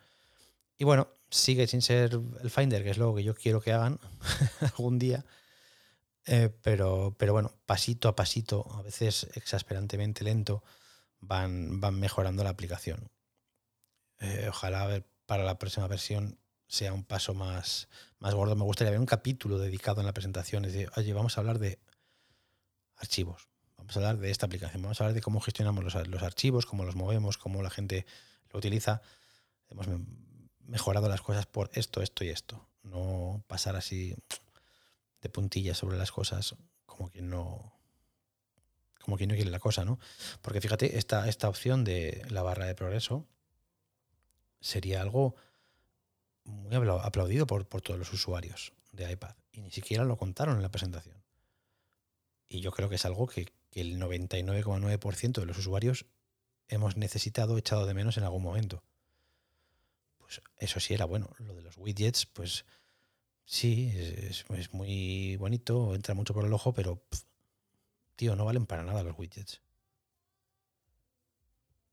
Y 0.78 0.84
bueno, 0.84 1.10
sigue 1.30 1.68
sin 1.68 1.82
ser 1.82 2.20
el 2.42 2.50
Finder, 2.50 2.84
que 2.84 2.92
es 2.92 2.98
lo 2.98 3.14
que 3.14 3.24
yo 3.24 3.36
quiero 3.36 3.62
que 3.62 3.74
hagan 3.74 4.00
algún 4.62 4.98
día. 4.98 5.26
Eh, 6.28 6.50
pero, 6.62 7.16
pero 7.18 7.34
bueno, 7.34 7.54
pasito 7.66 8.08
a 8.08 8.16
pasito, 8.16 8.68
a 8.74 8.82
veces 8.82 9.28
exasperantemente 9.34 10.24
lento, 10.24 10.64
van, 11.22 11.80
van 11.80 12.00
mejorando 12.00 12.44
la 12.44 12.50
aplicación. 12.50 13.10
Eh, 14.20 14.48
ojalá 14.50 15.04
para 15.26 15.44
la 15.44 15.58
próxima 15.58 15.88
versión 15.88 16.38
sea 16.68 16.94
un 16.94 17.04
paso 17.04 17.34
más, 17.34 17.88
más 18.20 18.34
gordo. 18.34 18.56
Me 18.56 18.64
gustaría 18.64 18.92
ver 18.92 19.00
un 19.00 19.06
capítulo 19.06 19.58
dedicado 19.58 20.02
en 20.02 20.08
la 20.08 20.14
presentación. 20.14 20.66
Es 20.66 20.74
decir, 20.74 20.92
oye, 20.96 21.14
vamos 21.14 21.38
a 21.38 21.42
hablar 21.42 21.60
de 21.60 21.80
archivos, 22.98 23.50
vamos 23.78 23.96
a 23.96 24.00
hablar 24.00 24.18
de 24.18 24.32
esta 24.32 24.46
aplicación, 24.46 24.82
vamos 24.82 25.00
a 25.00 25.04
hablar 25.04 25.16
de 25.16 25.22
cómo 25.22 25.42
gestionamos 25.42 25.84
los, 25.84 26.08
los 26.08 26.24
archivos, 26.24 26.66
cómo 26.66 26.86
los 26.86 26.96
movemos, 26.96 27.38
cómo 27.38 27.62
la 27.64 27.70
gente 27.70 28.06
lo 28.52 28.60
utiliza. 28.60 29.02
Hemos 29.70 29.88
mejorado 30.60 31.10
las 31.10 31.22
cosas 31.22 31.46
por 31.46 31.70
esto, 31.74 32.02
esto 32.02 32.24
y 32.24 32.30
esto. 32.30 32.68
No 32.84 33.44
pasar 33.48 33.76
así 33.76 34.16
de 35.22 35.30
puntillas 35.30 35.78
sobre 35.78 35.98
las 35.98 36.12
cosas 36.12 36.56
como 36.86 37.10
quien 37.10 37.30
no 37.30 37.74
como 39.02 39.18
quien 39.18 39.30
no 39.30 39.36
quiere 39.36 39.52
la 39.52 39.60
cosa, 39.60 39.86
¿no? 39.86 40.00
Porque 40.42 40.62
fíjate, 40.62 40.98
esta, 40.98 41.28
esta 41.28 41.50
opción 41.50 41.84
de 41.84 42.26
la 42.30 42.44
barra 42.44 42.66
de 42.66 42.76
progreso 42.76 43.28
sería 44.60 45.02
algo 45.02 45.36
muy 46.44 46.76
aplaudido 47.02 47.48
por, 47.48 47.66
todos 47.66 48.00
los 48.00 48.12
usuarios 48.14 48.74
de 48.92 49.12
iPad 49.12 49.36
y 49.52 49.62
ni 49.62 49.72
siquiera 49.72 50.04
lo 50.04 50.18
contaron 50.18 50.56
en 50.56 50.62
la 50.62 50.72
presentación. 50.72 51.22
Y 52.48 52.62
yo 52.62 52.72
creo 52.72 52.90
que 52.90 52.96
es 52.96 53.06
algo 53.06 53.28
que, 53.28 53.52
el 53.74 53.98
99,9% 54.02 55.40
de 55.40 55.46
los 55.46 55.58
usuarios 55.58 56.06
hemos 56.68 56.98
necesitado, 56.98 57.58
echado 57.58 57.86
de 57.86 57.94
menos 57.94 58.18
en 58.18 58.26
algún 58.26 58.44
momento. 58.44 58.84
Pues 60.18 60.42
eso 60.58 60.82
sí 60.82 60.94
era 60.94 61.06
bueno. 61.06 61.30
Lo 61.38 61.56
de 61.56 61.62
los 61.62 61.78
widgets, 61.78 62.26
pues 62.26 62.66
Sí, 63.52 63.92
es, 63.96 64.46
muy 64.72 65.36
bonito, 65.36 65.94
entra 65.94 66.14
mucho 66.14 66.34
por 66.34 66.46
el 66.46 66.54
ojo, 66.54 66.74
pero 66.74 67.04
tío, 68.22 68.36
no 68.36 68.46
valen 68.46 68.68
para 68.68 68.84
nada 68.84 69.02
los 69.02 69.18
widgets. 69.18 69.64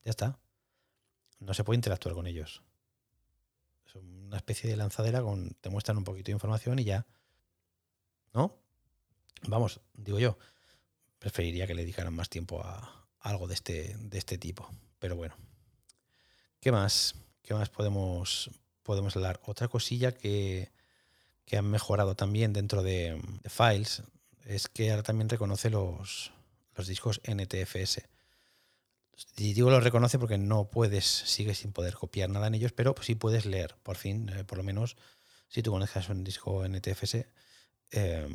Ya 0.04 0.10
está. 0.10 0.38
No 1.40 1.54
se 1.54 1.64
puede 1.64 1.76
interactuar 1.76 2.14
con 2.14 2.26
ellos. 2.26 2.62
Es 3.86 3.94
una 3.94 4.36
especie 4.36 4.68
de 4.68 4.76
lanzadera 4.76 5.22
con. 5.22 5.56
te 5.62 5.70
muestran 5.70 5.96
un 5.96 6.04
poquito 6.04 6.26
de 6.26 6.32
información 6.32 6.78
y 6.80 6.84
ya. 6.84 7.06
¿No? 8.34 8.60
Vamos, 9.46 9.80
digo 9.94 10.18
yo. 10.18 10.36
Preferiría 11.18 11.66
que 11.66 11.74
le 11.74 11.80
dedicaran 11.80 12.12
más 12.12 12.28
tiempo 12.28 12.62
a 12.62 13.08
algo 13.20 13.48
de 13.48 13.54
este, 13.54 13.96
de 13.96 14.18
este 14.18 14.36
tipo. 14.36 14.68
Pero 14.98 15.16
bueno. 15.16 15.34
¿Qué 16.60 16.72
más? 16.72 17.14
¿Qué 17.40 17.54
más 17.54 17.70
podemos, 17.70 18.50
podemos 18.82 19.16
hablar? 19.16 19.40
Otra 19.46 19.68
cosilla 19.68 20.12
que, 20.12 20.72
que 21.46 21.56
han 21.56 21.70
mejorado 21.70 22.16
también 22.16 22.52
dentro 22.52 22.82
de, 22.82 23.18
de 23.42 23.48
Files 23.48 24.02
es 24.48 24.68
que 24.68 24.90
ahora 24.90 25.02
también 25.02 25.28
reconoce 25.28 25.68
los, 25.68 26.32
los 26.74 26.86
discos 26.86 27.20
NTFS. 27.24 28.08
Y 29.36 29.52
digo 29.52 29.70
lo 29.70 29.80
reconoce 29.80 30.18
porque 30.18 30.38
no 30.38 30.70
puedes, 30.70 31.04
sigues 31.04 31.58
sin 31.58 31.72
poder 31.72 31.94
copiar 31.94 32.30
nada 32.30 32.46
en 32.46 32.54
ellos, 32.54 32.72
pero 32.72 32.94
sí 33.02 33.14
puedes 33.14 33.44
leer, 33.44 33.76
por 33.82 33.96
fin, 33.96 34.30
eh, 34.30 34.44
por 34.44 34.58
lo 34.58 34.64
menos, 34.64 34.96
si 35.48 35.62
tú 35.62 35.70
conectas 35.70 36.08
un 36.08 36.24
disco 36.24 36.66
NTFS, 36.66 37.26
eh, 37.90 38.28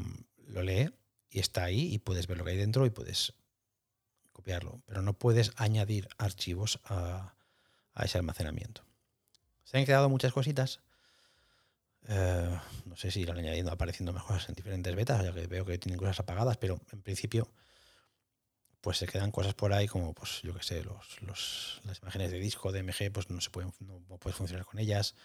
lo 0.48 0.62
lee 0.62 0.94
y 1.30 1.40
está 1.40 1.64
ahí 1.64 1.94
y 1.94 1.98
puedes 2.00 2.28
ver 2.28 2.38
lo 2.38 2.44
que 2.44 2.52
hay 2.52 2.58
dentro 2.58 2.86
y 2.86 2.92
puedes 2.92 3.34
copiarlo, 4.32 4.84
pero 4.86 5.02
no 5.02 5.18
puedes 5.18 5.52
añadir 5.56 6.10
archivos 6.18 6.80
a, 6.84 7.36
a 7.94 8.06
ese 8.06 8.20
almacenamiento. 8.20 8.86
Se 9.64 9.78
han 9.78 9.86
quedado 9.86 10.10
muchas 10.10 10.34
cositas. 10.34 10.82
Eh, 12.10 12.60
no 12.86 12.96
sé 12.96 13.12
si 13.12 13.22
irán 13.22 13.38
añadiendo, 13.38 13.72
apareciendo 13.72 14.12
más 14.14 14.24
cosas 14.24 14.50
en 14.50 14.56
diferentes 14.56 14.96
betas, 14.96 15.24
ya 15.24 15.34
que 15.34 15.48
veo 15.48 15.66
que 15.66 15.78
tienen 15.78 15.98
cosas 15.98 16.20
apagadas, 16.20 16.58
pero 16.58 16.80
en 16.92 17.02
principio 17.02 17.50
pues 18.84 18.98
se 18.98 19.08
quedan 19.08 19.32
cosas 19.32 19.54
por 19.54 19.72
ahí 19.72 19.88
como, 19.88 20.14
pues 20.14 20.42
yo 20.42 20.54
qué 20.54 20.62
sé, 20.62 20.84
los, 20.84 21.22
los, 21.22 21.80
las 21.86 22.02
imágenes 22.02 22.32
de 22.32 22.40
disco, 22.40 22.74
de 22.74 22.84
MG, 22.84 23.14
pues 23.14 23.30
no 23.30 23.40
se 23.40 23.50
pueden, 23.50 23.74
no, 23.80 24.18
puedes 24.18 24.36
funcionar 24.36 24.66
con 24.66 24.78
ellas 24.78 25.16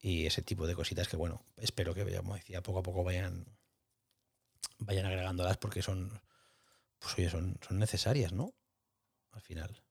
y 0.00 0.24
ese 0.24 0.40
tipo 0.40 0.66
de 0.66 0.74
cositas 0.74 1.06
que, 1.06 1.18
bueno, 1.18 1.44
espero 1.58 1.92
que, 1.92 2.16
como 2.16 2.36
decía, 2.36 2.62
poco 2.62 2.78
a 2.78 2.82
poco 2.82 3.04
vayan, 3.04 3.44
vayan 4.78 5.04
agregándolas 5.04 5.58
porque 5.58 5.82
son, 5.82 6.22
pues 6.98 7.18
oye, 7.18 7.28
son, 7.28 7.58
son 7.68 7.78
necesarias, 7.78 8.32
¿no? 8.32 8.54
Al 9.32 9.42
final. 9.42 9.82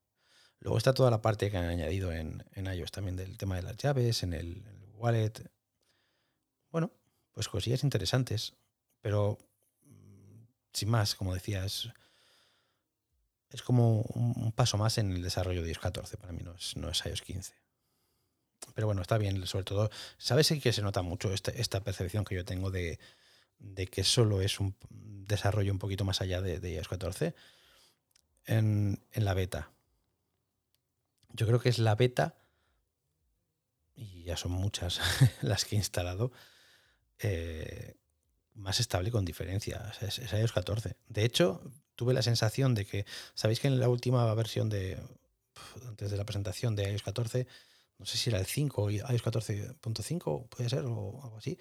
Luego 0.59 0.79
está 0.79 0.91
toda 0.91 1.11
la 1.11 1.21
parte 1.21 1.51
que 1.51 1.57
han 1.57 1.65
añadido 1.65 2.11
en, 2.11 2.43
en 2.53 2.73
iOS 2.73 2.91
también 2.91 3.15
del 3.15 3.37
tema 3.37 3.55
de 3.55 3.61
las 3.61 3.77
llaves, 3.77 4.23
en 4.23 4.33
el 4.33 4.63
wallet. 4.95 5.33
Bueno, 6.71 6.91
pues 7.33 7.47
cosillas 7.47 7.83
interesantes, 7.83 8.53
pero 9.01 9.37
mm, 9.85 10.43
sin 10.73 10.89
más, 10.89 11.15
como 11.15 11.33
decía, 11.33 11.65
es, 11.65 11.89
como 13.63 14.01
un, 14.01 14.51
paso 14.51 14.77
más 14.77 14.97
en 14.97 15.11
el 15.11 15.21
desarrollo 15.21 15.63
de 15.63 15.69
iOS 15.69 15.79
14. 15.79 16.17
Para 16.17 16.33
mí 16.33 16.41
no 16.43 16.53
es, 16.53 16.75
no 16.75 16.89
es 16.89 17.03
iOS 17.05 17.21
15. 17.21 17.53
Pero 18.75 18.87
bueno, 18.87 19.01
está 19.01 19.17
bien, 19.17 19.45
sobre 19.47 19.63
todo, 19.63 19.89
¿sabes 20.17 20.53
que 20.61 20.73
se 20.73 20.81
nota 20.81 21.01
mucho 21.01 21.33
esta, 21.33 21.51
esta 21.51 21.81
percepción 21.83 22.25
que 22.25 22.35
yo 22.35 22.45
tengo 22.45 22.71
de, 22.71 22.99
que 23.91 24.03
solo 24.03 24.41
es 24.41 24.59
un 24.59 24.75
desarrollo 24.89 25.71
un 25.71 25.79
poquito 25.79 26.05
más 26.05 26.21
allá 26.21 26.41
de, 26.41 26.71
iOS 26.71 26.87
14? 26.87 27.33
En, 28.45 29.01
en 29.11 29.25
la 29.25 29.33
beta. 29.33 29.71
Yo 31.29 31.47
creo 31.47 31.59
que 31.59 31.69
es 31.69 31.79
la 31.79 31.95
beta, 31.95 32.35
y 33.95 34.23
ya 34.23 34.37
son 34.37 34.51
muchas 34.51 34.99
las 35.41 35.65
que 35.65 35.75
he 35.75 35.77
instalado, 35.77 36.31
eh, 37.19 37.95
más 38.53 38.79
estable 38.79 39.11
con 39.11 39.25
diferencia. 39.25 39.91
Es, 40.01 40.19
es, 40.19 40.33
iOS 40.33 40.51
14. 40.51 40.95
De 41.07 41.25
hecho, 41.25 41.61
tuve 41.95 42.13
la 42.13 42.21
sensación 42.21 42.75
de 42.75 42.85
que, 42.85 43.05
¿sabéis 43.33 43.59
que 43.59 43.67
en 43.67 43.79
la 43.79 43.89
última 43.89 44.33
versión 44.33 44.69
de, 44.69 44.97
antes 45.87 46.11
de 46.11 46.17
la 46.17 46.25
presentación 46.25 46.75
de 46.75 46.91
iOS 46.91 47.03
14, 47.03 47.47
no 47.97 48.05
sé 48.05 48.17
si 48.17 48.29
era 48.29 48.39
el 48.39 48.45
5 48.45 48.91
iOS 48.91 49.23
14.5, 49.23 50.47
puede 50.49 50.69
ser, 50.69 50.85
o 50.85 51.21
algo 51.21 51.37
así, 51.37 51.57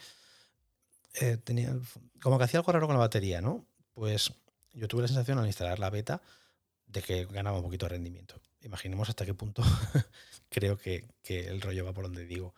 eh, 1.21 1.37
tenía, 1.37 1.77
como 2.23 2.39
que 2.39 2.45
hacía 2.45 2.61
algo 2.61 2.73
raro 2.73 2.87
con 2.87 2.95
la 2.95 3.01
batería, 3.01 3.41
¿no? 3.41 3.67
Pues 3.95 4.33
yo 4.73 4.87
tuve 4.87 5.03
la 5.03 5.09
sensación 5.09 5.39
al 5.39 5.47
instalar 5.47 5.79
la 5.79 5.91
beta 5.91 6.23
de 6.87 7.03
que 7.03 7.27
ganaba 7.27 7.59
un 7.59 7.65
poquito 7.65 7.87
de 7.87 7.91
rendimiento. 7.91 8.41
Imaginemos 8.63 9.09
hasta 9.09 9.25
qué 9.27 9.35
punto 9.35 9.63
creo 10.49 10.79
que, 10.79 11.09
que, 11.23 11.49
el 11.49 11.61
rollo 11.61 11.85
va 11.85 11.93
por 11.93 12.05
donde 12.05 12.25
digo. 12.25 12.55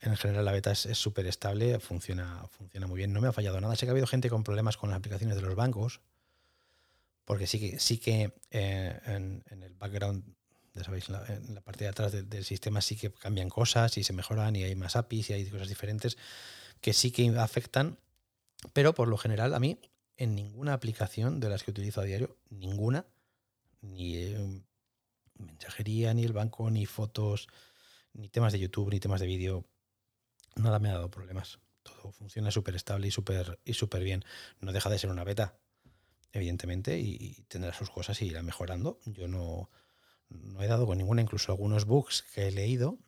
En 0.00 0.16
general 0.16 0.44
la 0.44 0.52
beta 0.52 0.72
es 0.72 0.86
súper 0.92 1.26
estable, 1.26 1.80
funciona, 1.80 2.46
funciona 2.48 2.86
muy 2.86 2.98
bien, 2.98 3.12
no 3.12 3.20
me 3.20 3.28
ha 3.28 3.32
fallado 3.32 3.60
nada. 3.60 3.74
Sé 3.76 3.86
que 3.86 3.90
ha 3.90 3.92
habido 3.92 4.06
gente 4.06 4.28
con 4.28 4.44
problemas 4.44 4.76
con 4.76 4.90
las 4.90 4.98
aplicaciones 4.98 5.36
de 5.36 5.42
los 5.42 5.54
bancos, 5.54 6.00
porque 7.24 7.46
sí 7.46 7.58
que, 7.58 7.78
sí 7.78 7.98
que 7.98 8.32
eh, 8.50 9.00
en, 9.06 9.42
el 9.62 9.74
background, 9.74 10.24
ya 10.74 10.84
sabéis, 10.84 11.08
la, 11.08 11.24
en 11.26 11.54
la 11.54 11.60
parte 11.60 11.84
de 11.84 11.90
atrás 11.90 12.12
de, 12.12 12.22
del 12.22 12.44
sistema 12.44 12.80
sí 12.80 12.96
que 12.96 13.10
cambian 13.12 13.48
cosas 13.48 13.96
y 13.98 14.04
se 14.04 14.12
mejoran 14.12 14.54
y 14.54 14.64
hay 14.64 14.74
más 14.74 14.96
APIs 14.96 15.30
y 15.30 15.32
hay 15.32 15.50
cosas 15.50 15.68
diferentes 15.68 16.18
que 16.80 16.92
sí 16.92 17.10
que 17.10 17.28
afectan, 17.38 17.98
pero 18.72 18.94
por 18.94 19.08
lo 19.08 19.16
general 19.16 19.54
a 19.54 19.58
mí 19.58 19.80
en 20.16 20.34
ninguna 20.34 20.72
aplicación 20.72 21.40
de 21.40 21.48
las 21.48 21.62
que 21.62 21.70
utilizo 21.70 22.00
a 22.00 22.04
diario, 22.04 22.36
ninguna, 22.50 23.06
ni 23.80 24.16
eh, 24.16 24.62
mensajería, 25.38 26.14
ni 26.14 26.24
el 26.24 26.32
banco, 26.32 26.70
ni 26.70 26.86
fotos, 26.86 27.48
ni 28.12 28.28
temas 28.28 28.52
de 28.52 28.60
YouTube, 28.60 28.90
ni 28.90 29.00
temas 29.00 29.20
de 29.20 29.26
vídeo, 29.26 29.64
nada 30.56 30.78
me 30.78 30.90
ha 30.90 30.94
dado 30.94 31.10
problemas. 31.10 31.58
Todo 31.82 32.10
funciona 32.10 32.50
súper 32.50 32.74
estable 32.74 33.08
y 33.08 33.10
súper 33.10 33.58
y 33.64 33.74
super 33.74 34.02
bien. 34.02 34.24
No 34.60 34.72
deja 34.72 34.90
de 34.90 34.98
ser 34.98 35.10
una 35.10 35.24
beta, 35.24 35.56
evidentemente, 36.32 36.98
y 36.98 37.44
tendrá 37.48 37.72
sus 37.72 37.90
cosas 37.90 38.20
y 38.22 38.26
irá 38.26 38.42
mejorando. 38.42 38.98
Yo 39.04 39.28
no, 39.28 39.70
no 40.28 40.62
he 40.62 40.66
dado 40.66 40.86
con 40.86 40.98
ninguna, 40.98 41.22
incluso 41.22 41.52
algunos 41.52 41.84
bugs 41.84 42.22
que 42.34 42.48
he 42.48 42.52
leído. 42.52 42.98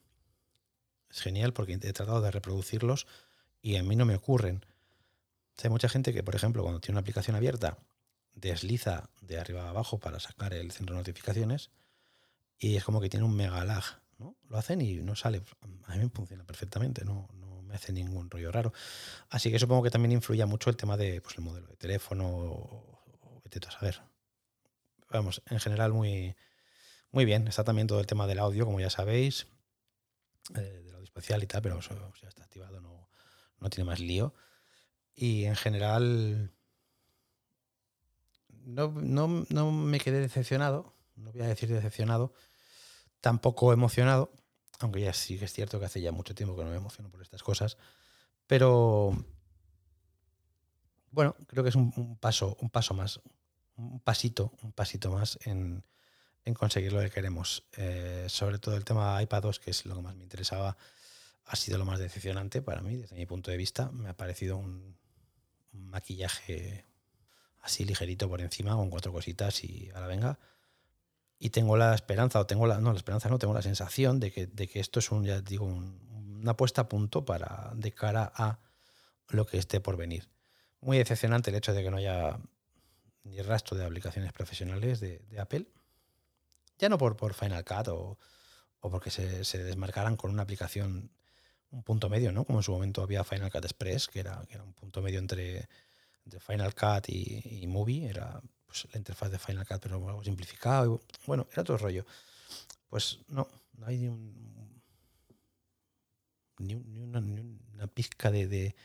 Es 1.11 1.21
genial 1.21 1.52
porque 1.52 1.75
he 1.75 1.93
tratado 1.93 2.21
de 2.21 2.31
reproducirlos 2.31 3.07
y 3.62 3.76
a 3.76 3.83
mí 3.83 3.97
no 3.97 4.05
me 4.05 4.14
ocurren. 4.14 4.64
Hay 5.62 5.71
mucha 5.71 5.88
gente 5.88 6.12
que, 6.12 6.23
por 6.23 6.37
ejemplo, 6.37 6.62
cuando 6.62 6.81
tiene 6.81 6.95
una 6.95 7.00
aplicación 7.00 7.35
abierta, 7.35 7.78
desliza 8.35 9.11
de 9.21 9.38
arriba 9.38 9.64
a 9.64 9.71
abajo 9.71 9.99
para 9.99 10.21
sacar 10.21 10.55
el 10.55 10.71
centro 10.71 10.95
de 10.95 11.00
notificaciones 11.00 11.71
y 12.59 12.76
es 12.76 12.85
como 12.85 13.00
que 13.00 13.09
tiene 13.09 13.26
un 13.26 13.35
mega 13.35 13.64
lag. 13.64 13.85
¿No? 14.18 14.37
Lo 14.48 14.58
hacen 14.58 14.80
y 14.80 14.94
no 14.96 15.14
sale. 15.16 15.42
A 15.87 15.96
mí 15.96 15.98
me 16.04 16.10
funciona 16.10 16.44
perfectamente, 16.44 17.04
no, 17.04 17.28
no 17.34 17.62
me 17.62 17.75
hace 17.75 17.92
ningún 17.92 18.30
rollo 18.30 18.52
raro. 18.52 18.72
Así 19.30 19.50
que 19.50 19.58
supongo 19.58 19.82
que 19.82 19.90
también 19.90 20.12
influye 20.12 20.44
mucho 20.46 20.70
el 20.70 20.76
tema 20.76 20.96
de 20.96 21.20
pues, 21.20 21.37
el 21.38 21.44
modelo 21.44 21.68
de 21.68 21.76
teléfono 21.76 22.28
o, 22.28 23.02
o 23.22 23.40
vete 23.44 23.66
a 23.66 23.70
saber. 23.70 24.00
Vamos, 25.10 25.42
en 25.46 25.58
general 25.60 25.92
muy, 25.92 26.37
muy 27.10 27.25
bien. 27.25 27.48
Está 27.48 27.64
también 27.64 27.87
todo 27.87 28.00
el 28.00 28.06
tema 28.06 28.26
del 28.26 28.38
audio, 28.38 28.64
como 28.64 28.80
ya 28.80 28.90
sabéis, 28.90 29.46
eh, 30.54 30.60
del 30.60 30.94
audio 30.94 31.04
especial 31.04 31.42
y 31.42 31.46
tal, 31.46 31.62
pero 31.62 31.78
eso 31.78 32.12
ya 32.20 32.28
está 32.28 32.44
activado, 32.44 32.80
no, 32.80 33.08
no 33.60 33.70
tiene 33.70 33.88
más 33.88 34.00
lío. 34.00 34.34
Y 35.14 35.44
en 35.44 35.56
general 35.56 36.52
no, 38.64 38.88
no, 38.92 39.46
no, 39.48 39.72
me 39.72 39.98
quedé 39.98 40.20
decepcionado, 40.20 40.94
no 41.16 41.32
voy 41.32 41.42
a 41.42 41.48
decir 41.48 41.68
decepcionado, 41.68 42.32
tampoco 43.20 43.72
emocionado, 43.72 44.32
aunque 44.80 45.00
ya 45.00 45.12
sí 45.12 45.38
que 45.38 45.46
es 45.46 45.52
cierto 45.52 45.78
que 45.78 45.87
hace 45.87 46.00
ya 46.00 46.12
mucho 46.12 46.34
tiempo 46.34 46.56
que 46.56 46.64
no 46.64 46.70
me 46.70 46.76
emociono 46.76 47.10
por 47.10 47.22
estas 47.22 47.42
cosas, 47.42 47.76
pero 48.46 49.16
bueno, 51.10 51.34
creo 51.46 51.62
que 51.62 51.70
es 51.70 51.76
un, 51.76 52.16
paso, 52.16 52.56
un 52.60 52.70
paso 52.70 52.94
más, 52.94 53.20
un 53.76 54.00
pasito, 54.00 54.52
un 54.62 54.72
pasito 54.72 55.10
más 55.10 55.38
en, 55.44 55.84
en 56.44 56.54
conseguir 56.54 56.92
lo 56.92 57.00
que 57.00 57.10
queremos. 57.10 57.64
Eh, 57.76 58.26
sobre 58.28 58.58
todo 58.58 58.76
el 58.76 58.84
tema 58.84 59.22
iPad 59.22 59.42
2, 59.42 59.60
que 59.60 59.70
es 59.70 59.87
lo 59.87 59.96
que 59.96 60.02
más 60.02 60.16
me 60.16 60.22
interesaba, 60.22 60.76
ha 61.46 61.56
sido 61.56 61.78
lo 61.78 61.84
más 61.84 61.98
decepcionante 61.98 62.62
para 62.62 62.82
mí, 62.82 62.96
desde 62.96 63.16
mi 63.16 63.26
punto 63.26 63.50
de 63.50 63.56
vista. 63.56 63.90
Me 63.90 64.10
ha 64.10 64.16
parecido 64.16 64.58
un, 64.58 64.96
un 65.72 65.88
maquillaje 65.88 66.84
así 67.60 67.84
ligerito 67.84 68.28
por 68.28 68.40
encima, 68.40 68.75
con 68.76 68.90
cuatro 68.90 69.12
cositas 69.12 69.64
y 69.64 69.90
ahora 69.94 70.06
venga. 70.06 70.38
Y 71.38 71.50
tengo 71.50 71.76
la 71.76 71.95
esperanza, 71.95 72.40
o 72.40 72.47
tengo 72.47 72.66
la, 72.66 72.80
no, 72.80 72.92
la 72.92 72.97
esperanza 72.97 73.28
no, 73.28 73.38
tengo 73.38 73.54
la 73.54 73.62
sensación 73.62 74.18
de 74.18 74.33
que, 74.33 74.47
de 74.47 74.66
que 74.66 74.80
esto 74.80 74.99
es 74.99 75.11
un, 75.12 75.25
ya 75.25 75.40
digo, 75.40 75.64
un, 75.66 76.00
una 76.40 76.57
puesta 76.57 76.83
a 76.83 76.88
punto 76.88 77.25
para, 77.25 77.73
de 77.75 77.92
cara 77.92 78.33
a 78.35 78.59
lo 79.28 79.47
que 79.47 79.59
esté 79.59 79.80
por 79.80 79.97
venir. 79.97 80.28
Muy 80.80 80.99
decepcionante 80.99 81.50
el 81.50 81.57
hecho 81.57 81.73
de 81.73 81.83
que 81.83 81.90
no 81.90 81.97
haya 81.97 82.38
ni 83.25 83.42
rastro 83.42 83.76
de 83.76 83.85
aplicaciones 83.85 84.33
profesionales 84.33 85.00
de, 85.00 85.21
de 85.30 85.40
Apple. 85.40 85.66
Ya 86.78 86.88
no 86.88 86.99
por, 86.99 87.16
por 87.16 87.35
Final 87.35 87.64
Cut 87.64 87.88
o, 87.88 88.18
o 88.80 88.90
porque 88.90 89.11
se, 89.11 89.45
se, 89.45 89.62
desmarcaran 89.62 90.16
con 90.16 90.30
una 90.30 90.42
aplicación, 90.42 91.11
un 91.71 91.83
punto 91.83 92.09
medio, 92.09 92.33
¿no? 92.33 92.45
Como 92.45 92.61
en 92.61 92.62
su 92.62 92.73
momento 92.73 93.02
había 93.02 93.25
Final 93.25 93.50
Cut 93.50 93.64
Express, 93.64 94.09
que 94.09 94.21
era, 94.21 94.45
que 94.49 94.54
era 94.54 94.64
un 94.64 94.73
punto 94.73 95.02
medio 95.02 95.18
entre 95.18 95.68
de 96.25 96.40
Final 96.40 96.75
Cut 96.75 97.09
y, 97.09 97.62
y 97.62 97.66
Movie, 97.66 98.09
era 98.09 98.40
pues, 98.68 98.87
la 98.92 98.98
interfaz 98.98 99.30
de 99.30 99.38
Final 99.38 99.66
Cut, 99.66 99.80
pero 99.80 100.08
algo 100.08 100.22
simplificado. 100.22 100.94
Y, 100.94 101.26
bueno, 101.26 101.48
era 101.50 101.64
todo 101.64 101.78
rollo. 101.78 102.04
Pues 102.88 103.18
no, 103.28 103.48
no 103.78 103.87
hay 103.87 103.98
ni, 103.98 104.08
un, 104.08 104.82
ni, 106.58 106.75
un, 106.75 106.92
ni, 106.92 107.00
una, 107.00 107.20
ni 107.20 107.40
una, 107.75 107.87
pizca 107.87 108.30
de, 108.30 108.46
de, 108.46 108.76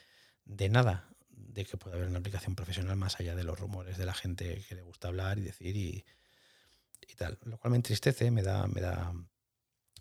de 0.45 0.69
nada 0.69 1.09
de 1.29 1.65
que 1.65 1.77
pueda 1.77 1.97
haber 1.97 2.07
una 2.07 2.19
aplicación 2.19 2.55
profesional 2.55 2.95
más 2.95 3.19
allá 3.19 3.35
de 3.35 3.43
los 3.43 3.59
rumores 3.59 3.97
de 3.97 4.05
la 4.05 4.13
gente 4.13 4.63
que 4.67 4.75
le 4.75 4.81
gusta 4.81 5.09
hablar 5.09 5.37
y 5.37 5.41
decir 5.41 5.75
y, 5.75 6.05
y 7.01 7.15
tal. 7.15 7.37
Lo 7.43 7.57
cual 7.57 7.71
me 7.71 7.77
entristece, 7.77 8.31
me 8.31 8.41
da, 8.41 8.65
me 8.67 8.81
da, 8.81 9.13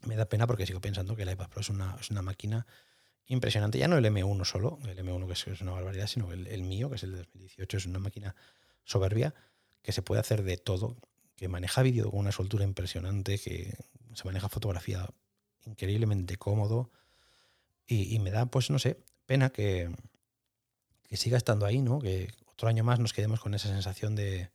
me 0.07 0.17
da 0.17 0.27
pena 0.27 0.47
porque 0.47 0.67
sigo 0.67 0.81
pensando 0.81 1.17
que 1.17 1.23
el 1.25 1.31
iPad 1.31 1.49
Pro 1.49 1.61
es 1.61 1.71
una, 1.71 1.97
es 2.01 2.11
una 2.11 2.23
máquina 2.23 2.67
impresionante. 3.27 3.79
Ya 3.79 3.89
no 3.89 3.99
el 3.99 4.05
M1 4.05 4.45
solo, 4.45 4.79
el 4.85 4.97
M1 4.97 5.27
que 5.27 5.53
es, 5.53 5.61
una 5.61 5.73
barbaridad, 5.73 6.07
sino 6.07 6.33
el, 6.33 6.47
el, 6.47 6.63
mío, 6.63 6.89
que 6.89 6.97
es 6.97 7.03
el 7.03 7.13
de 7.13 7.19
2018, 7.19 7.77
es 7.77 7.87
una 7.87 7.99
máquina 7.99 8.37
soberbia 8.85 9.35
que 9.83 9.93
se 9.93 10.03
puede 10.03 10.21
hacer 10.21 10.43
de 10.43 10.57
todo, 10.57 10.97
que 11.37 11.49
maneja 11.49 11.83
vídeo 11.83 12.11
con 12.11 12.21
una 12.21 12.33
soltura 12.33 12.65
impresionante, 12.65 13.39
que 13.39 13.75
se 14.15 14.25
maneja 14.25 14.49
fotografía 14.49 15.09
increíblemente 15.65 16.37
cómodo 16.37 16.91
y, 17.87 18.19
me 18.21 18.31
da, 18.31 18.47
pues 18.47 18.71
no 18.71 18.79
sé, 18.79 18.99
pena 19.27 19.51
que, 19.51 19.91
que 21.09 21.17
siga 21.17 21.37
estando 21.37 21.67
ahí, 21.67 21.83
¿no? 21.83 21.99
Que 21.99 22.33
otro 22.47 22.69
año 22.69 22.85
más 22.85 23.01
nos 23.01 23.13
quedemos 23.13 23.41
con 23.41 23.55
esa 23.55 23.69
sensación 23.69 24.15
de, 24.15 24.51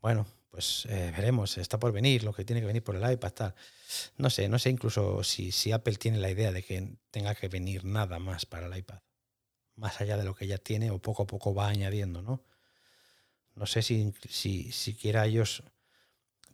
bueno, 0.00 0.26
pues 0.50 0.86
eh, 0.88 1.12
veremos, 1.16 1.58
está 1.58 1.78
por 1.78 1.92
venir, 1.92 2.24
lo 2.24 2.32
que 2.32 2.44
tiene 2.44 2.60
que 2.60 2.66
venir 2.66 2.82
por 2.82 2.96
el 2.96 3.12
iPad, 3.12 3.32
tal. 3.32 3.54
No 4.16 4.30
sé, 4.30 4.48
no 4.48 4.58
sé 4.58 4.70
incluso 4.70 5.22
si, 5.22 5.52
si, 5.52 5.72
Apple 5.72 5.96
tiene 5.96 6.18
la 6.18 6.30
idea 6.30 6.50
de 6.52 6.62
que 6.62 6.96
tenga 7.10 7.34
que 7.34 7.48
venir 7.48 7.84
nada 7.84 8.18
más 8.18 8.46
para 8.46 8.66
el 8.66 8.76
iPad, 8.76 9.00
más 9.76 10.00
allá 10.00 10.16
de 10.16 10.24
lo 10.24 10.34
que 10.34 10.46
ya 10.46 10.58
tiene 10.58 10.90
o 10.90 10.98
poco 10.98 11.24
a 11.24 11.26
poco 11.26 11.54
va 11.54 11.68
añadiendo, 11.68 12.22
¿no? 12.22 12.42
No 13.58 13.66
sé 13.66 13.82
si, 13.82 14.14
si 14.28 14.70
siquiera 14.70 15.26
ellos 15.26 15.64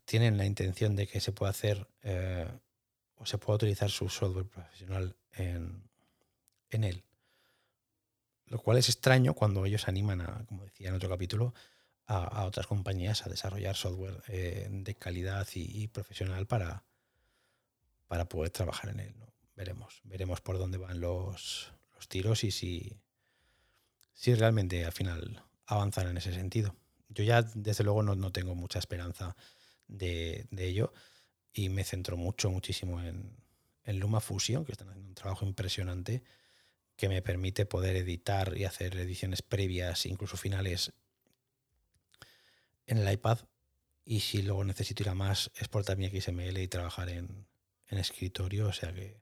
tienen 0.06 0.38
la 0.38 0.46
intención 0.46 0.96
de 0.96 1.06
que 1.06 1.20
se 1.20 1.32
pueda 1.32 1.50
hacer 1.50 1.86
eh, 2.02 2.48
o 3.16 3.26
se 3.26 3.36
pueda 3.36 3.56
utilizar 3.56 3.90
su 3.90 4.08
software 4.08 4.46
profesional 4.46 5.14
en, 5.32 5.82
en 6.70 6.84
él. 6.84 7.04
Lo 8.46 8.58
cual 8.58 8.78
es 8.78 8.88
extraño 8.88 9.34
cuando 9.34 9.66
ellos 9.66 9.86
animan 9.86 10.22
a, 10.22 10.46
como 10.46 10.64
decía 10.64 10.88
en 10.88 10.94
otro 10.94 11.10
capítulo, 11.10 11.54
a, 12.06 12.24
a 12.24 12.44
otras 12.46 12.66
compañías 12.66 13.26
a 13.26 13.30
desarrollar 13.30 13.76
software 13.76 14.22
eh, 14.28 14.68
de 14.70 14.94
calidad 14.94 15.46
y, 15.54 15.88
profesional 15.88 16.46
para, 16.46 16.84
para 18.06 18.26
poder 18.26 18.50
trabajar 18.50 18.90
en 18.90 19.00
él. 19.00 19.14
Veremos, 19.56 20.00
veremos 20.04 20.40
por 20.40 20.58
dónde 20.58 20.78
van 20.78 21.00
los, 21.00 21.70
los 21.94 22.08
tiros 22.08 22.44
y 22.44 22.50
si, 22.50 22.98
si 24.14 24.34
realmente 24.34 24.84
al 24.86 24.92
final 24.92 25.44
avanzan 25.66 26.08
en 26.08 26.16
ese 26.16 26.32
sentido. 26.32 26.74
Yo 27.08 27.24
ya 27.24 27.42
desde 27.42 27.84
luego 27.84 28.02
no, 28.02 28.14
no 28.14 28.32
tengo 28.32 28.54
mucha 28.54 28.78
esperanza 28.78 29.36
de, 29.86 30.46
de, 30.50 30.66
ello 30.66 30.92
y 31.52 31.68
me 31.68 31.84
centro 31.84 32.16
mucho, 32.16 32.50
muchísimo 32.50 33.00
en, 33.02 33.36
en 33.84 34.00
Luma 34.00 34.20
Fusion, 34.20 34.64
que 34.64 34.72
están 34.72 34.88
haciendo 34.88 35.08
un 35.08 35.14
trabajo 35.14 35.46
impresionante 35.46 36.22
que 36.96 37.08
me 37.08 37.22
permite 37.22 37.66
poder 37.66 37.96
editar 37.96 38.56
y 38.56 38.64
hacer 38.64 38.96
ediciones 38.96 39.42
previas, 39.42 40.06
incluso 40.06 40.36
finales, 40.36 40.92
en 42.86 42.98
el 42.98 43.12
iPad. 43.12 43.38
Y 44.04 44.20
si 44.20 44.42
luego 44.42 44.64
necesito 44.64 45.02
ir 45.02 45.08
a 45.08 45.14
más, 45.14 45.50
exportar 45.56 45.96
mi 45.96 46.08
XML 46.08 46.58
y 46.58 46.68
trabajar 46.68 47.08
en, 47.08 47.46
en 47.88 47.98
escritorio. 47.98 48.68
O 48.68 48.72
sea 48.72 48.92
que 48.92 49.16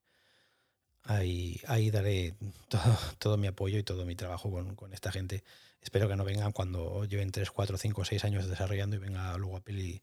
ahí, 1.05 1.61
ahí 1.67 1.91
daré 1.91 2.35
todo, 2.69 2.99
todo, 3.19 3.37
mi 3.37 3.47
apoyo 3.47 3.79
y 3.79 3.83
todo 3.83 4.05
mi 4.05 4.17
trabajo 4.17 4.51
con, 4.51 4.75
con, 4.75 4.93
esta 4.93 5.13
gente. 5.13 5.45
Espero 5.83 6.09
que 6.09 6.17
no 6.17 6.25
vengan 6.25 6.53
cuando 6.53 7.05
lleven 7.05 7.33
3, 7.33 7.51
4, 7.51 7.77
5, 7.77 8.05
6 8.05 8.25
años 8.25 8.49
desarrollando 8.49 8.97
y 8.97 9.01
venga 9.01 9.37
luego 9.37 9.57
Apple 9.57 9.83
y, 9.83 10.03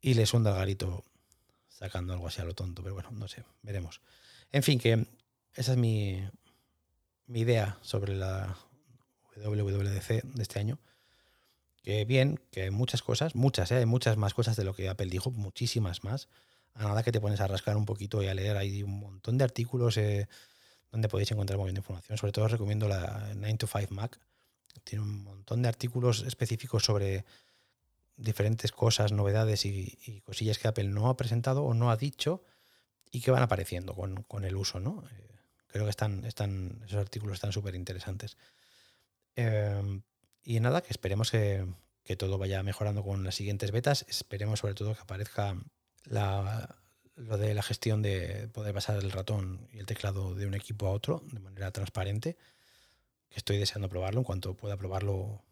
y 0.00 0.14
les 0.14 0.32
hunda 0.34 0.50
el 0.50 0.56
garito 0.56 1.04
sacando 1.68 2.12
algo 2.12 2.28
así 2.28 2.40
a 2.40 2.44
lo 2.44 2.54
tonto. 2.54 2.82
Pero 2.82 2.94
bueno, 2.94 3.10
no 3.12 3.28
sé, 3.28 3.44
veremos. 3.62 4.00
En 4.52 4.62
fin, 4.62 4.78
que 4.78 5.06
esa 5.54 5.72
es 5.72 5.78
mi, 5.78 6.28
idea 7.28 7.78
sobre 7.82 8.14
la 8.14 8.56
WWDC 9.36 10.22
de 10.22 10.42
este 10.42 10.58
año. 10.58 10.78
Que 11.82 12.04
bien, 12.04 12.40
que 12.50 12.62
hay 12.62 12.70
muchas 12.70 13.02
cosas, 13.02 13.34
muchas, 13.34 13.70
¿eh? 13.72 13.76
hay 13.76 13.86
muchas 13.86 14.16
más 14.16 14.34
cosas 14.34 14.56
de 14.56 14.64
lo 14.64 14.74
que 14.74 14.88
Apple 14.88 15.06
dijo, 15.06 15.30
muchísimas 15.30 16.04
más. 16.04 16.28
A 16.74 16.84
nada 16.84 17.02
que 17.02 17.12
te 17.12 17.20
pones 17.20 17.40
a 17.40 17.46
rascar 17.46 17.76
un 17.76 17.86
poquito 17.86 18.22
y 18.22 18.28
a 18.28 18.34
leer, 18.34 18.56
hay 18.56 18.82
un 18.82 19.00
montón 19.00 19.38
de 19.38 19.44
artículos 19.44 19.96
eh, 19.96 20.28
donde 20.92 21.08
podéis 21.08 21.30
encontrar 21.32 21.58
muy 21.58 21.66
bien 21.66 21.74
de 21.74 21.80
información. 21.80 22.18
Sobre 22.18 22.32
todo 22.32 22.44
os 22.44 22.52
recomiendo 22.52 22.88
la 22.88 23.32
9 23.34 23.56
to 23.58 23.66
5 23.66 23.94
Mac. 23.94 24.18
Tiene 24.84 25.04
un 25.04 25.22
montón 25.24 25.62
de 25.62 25.68
artículos 25.68 26.22
específicos 26.22 26.84
sobre 26.84 27.24
diferentes 28.16 28.72
cosas, 28.72 29.12
novedades 29.12 29.64
y, 29.64 30.22
cosillas 30.24 30.58
que 30.58 30.68
Apple 30.68 30.88
no 30.88 31.08
ha 31.08 31.16
presentado 31.16 31.64
o 31.64 31.74
no 31.74 31.90
ha 31.90 31.96
dicho 31.96 32.42
y 33.10 33.20
que 33.20 33.30
van 33.30 33.42
apareciendo 33.42 33.94
con, 33.94 34.22
con 34.24 34.44
el 34.44 34.56
uso, 34.56 34.80
¿no? 34.80 35.04
Eh, 35.10 35.28
Creo 35.68 35.84
que 35.84 35.90
están, 35.90 36.24
están 36.24 36.82
esos 36.86 36.98
artículos 36.98 37.34
están 37.34 37.52
súper 37.52 37.74
interesantes. 37.74 38.36
Eh, 39.36 40.00
y 40.42 40.60
nada, 40.60 40.80
que 40.80 40.90
esperemos 40.90 41.30
que, 41.30 41.66
que, 42.02 42.16
todo 42.16 42.38
vaya 42.38 42.62
mejorando 42.62 43.04
con 43.04 43.22
las 43.22 43.34
siguientes 43.34 43.70
betas. 43.70 44.06
Esperemos 44.08 44.60
sobre 44.60 44.74
todo 44.74 44.94
que 44.94 45.02
aparezca 45.02 45.56
la, 46.04 46.76
lo 47.16 47.36
de 47.36 47.52
la 47.52 47.62
gestión 47.62 48.00
de 48.00 48.48
poder 48.48 48.72
pasar 48.74 48.96
el 48.98 49.12
ratón 49.12 49.68
y 49.72 49.78
el 49.78 49.86
teclado 49.86 50.34
de 50.34 50.46
un 50.46 50.54
equipo 50.54 50.86
a 50.86 50.90
otro 50.90 51.22
de 51.30 51.40
manera 51.40 51.70
transparente. 51.70 52.38
Que 53.28 53.38
estoy 53.38 53.58
deseando 53.58 53.88
probarlo. 53.88 54.20
En 54.20 54.24
cuanto 54.24 54.54
pueda 54.54 54.76
probarlo, 54.76 55.42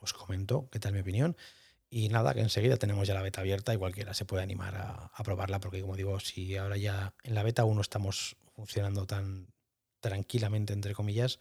os 0.00 0.12
comento 0.12 0.68
qué 0.70 0.78
tal 0.78 0.92
mi 0.92 1.00
opinión. 1.00 1.36
Y 1.92 2.08
nada, 2.08 2.34
que 2.34 2.40
enseguida 2.40 2.76
tenemos 2.76 3.08
ya 3.08 3.14
la 3.14 3.22
beta 3.22 3.40
abierta 3.40 3.74
y 3.74 3.76
cualquiera 3.76 4.14
se 4.14 4.24
puede 4.24 4.44
animar 4.44 4.76
a, 4.76 5.22
probarla, 5.24 5.58
porque 5.58 5.80
como 5.80 5.96
digo, 5.96 6.20
si 6.20 6.56
ahora 6.56 6.76
ya 6.76 7.14
en 7.24 7.34
la 7.34 7.42
beta 7.42 7.64
1 7.64 7.80
estamos 7.80 8.36
funcionando 8.54 9.06
tan, 9.06 9.48
tranquilamente, 9.98 10.72
entre 10.72 10.94
comillas, 10.94 11.40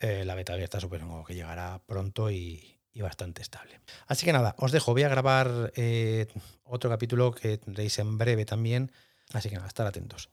eh, 0.00 0.24
la 0.24 0.34
beta 0.34 0.54
abierta 0.54 0.80
supongo 0.80 1.24
que 1.24 1.34
llegará 1.34 1.82
pronto 1.84 2.30
y, 2.30 2.80
y, 2.94 3.02
bastante 3.02 3.42
estable. 3.42 3.80
Así 4.06 4.24
que 4.24 4.32
nada, 4.32 4.54
os 4.58 4.72
dejo, 4.72 4.92
voy 4.92 5.02
a 5.02 5.08
grabar 5.10 5.72
eh, 5.76 6.26
otro 6.64 6.88
capítulo 6.88 7.32
que 7.32 7.58
tendréis 7.58 7.98
en 7.98 8.16
breve 8.16 8.46
también, 8.46 8.92
así 9.34 9.50
que 9.50 9.56
nada, 9.56 9.68
estar 9.68 9.86
atentos. 9.86 10.30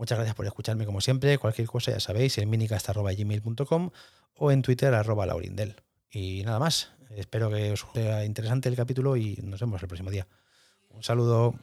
Muchas 0.00 0.16
gracias 0.16 0.34
por 0.34 0.46
escucharme 0.46 0.86
como 0.86 1.02
siempre, 1.02 1.36
cualquier 1.36 1.68
cosa 1.68 1.90
ya 1.90 2.00
sabéis, 2.00 2.38
en 2.38 2.48
minicast.gmail.com 2.48 3.90
o 4.36 4.50
en 4.50 4.62
twitter 4.62 4.94
arroba 4.94 5.26
laurindel. 5.26 5.76
Y 6.10 6.42
nada 6.42 6.58
más, 6.58 6.92
espero 7.10 7.50
que 7.50 7.70
os 7.72 7.84
sea 7.92 8.24
interesante 8.24 8.70
el 8.70 8.76
capítulo 8.76 9.18
y 9.18 9.36
nos 9.42 9.60
vemos 9.60 9.82
el 9.82 9.88
próximo 9.88 10.10
día. 10.10 10.26
Un 10.88 11.02
saludo. 11.02 11.54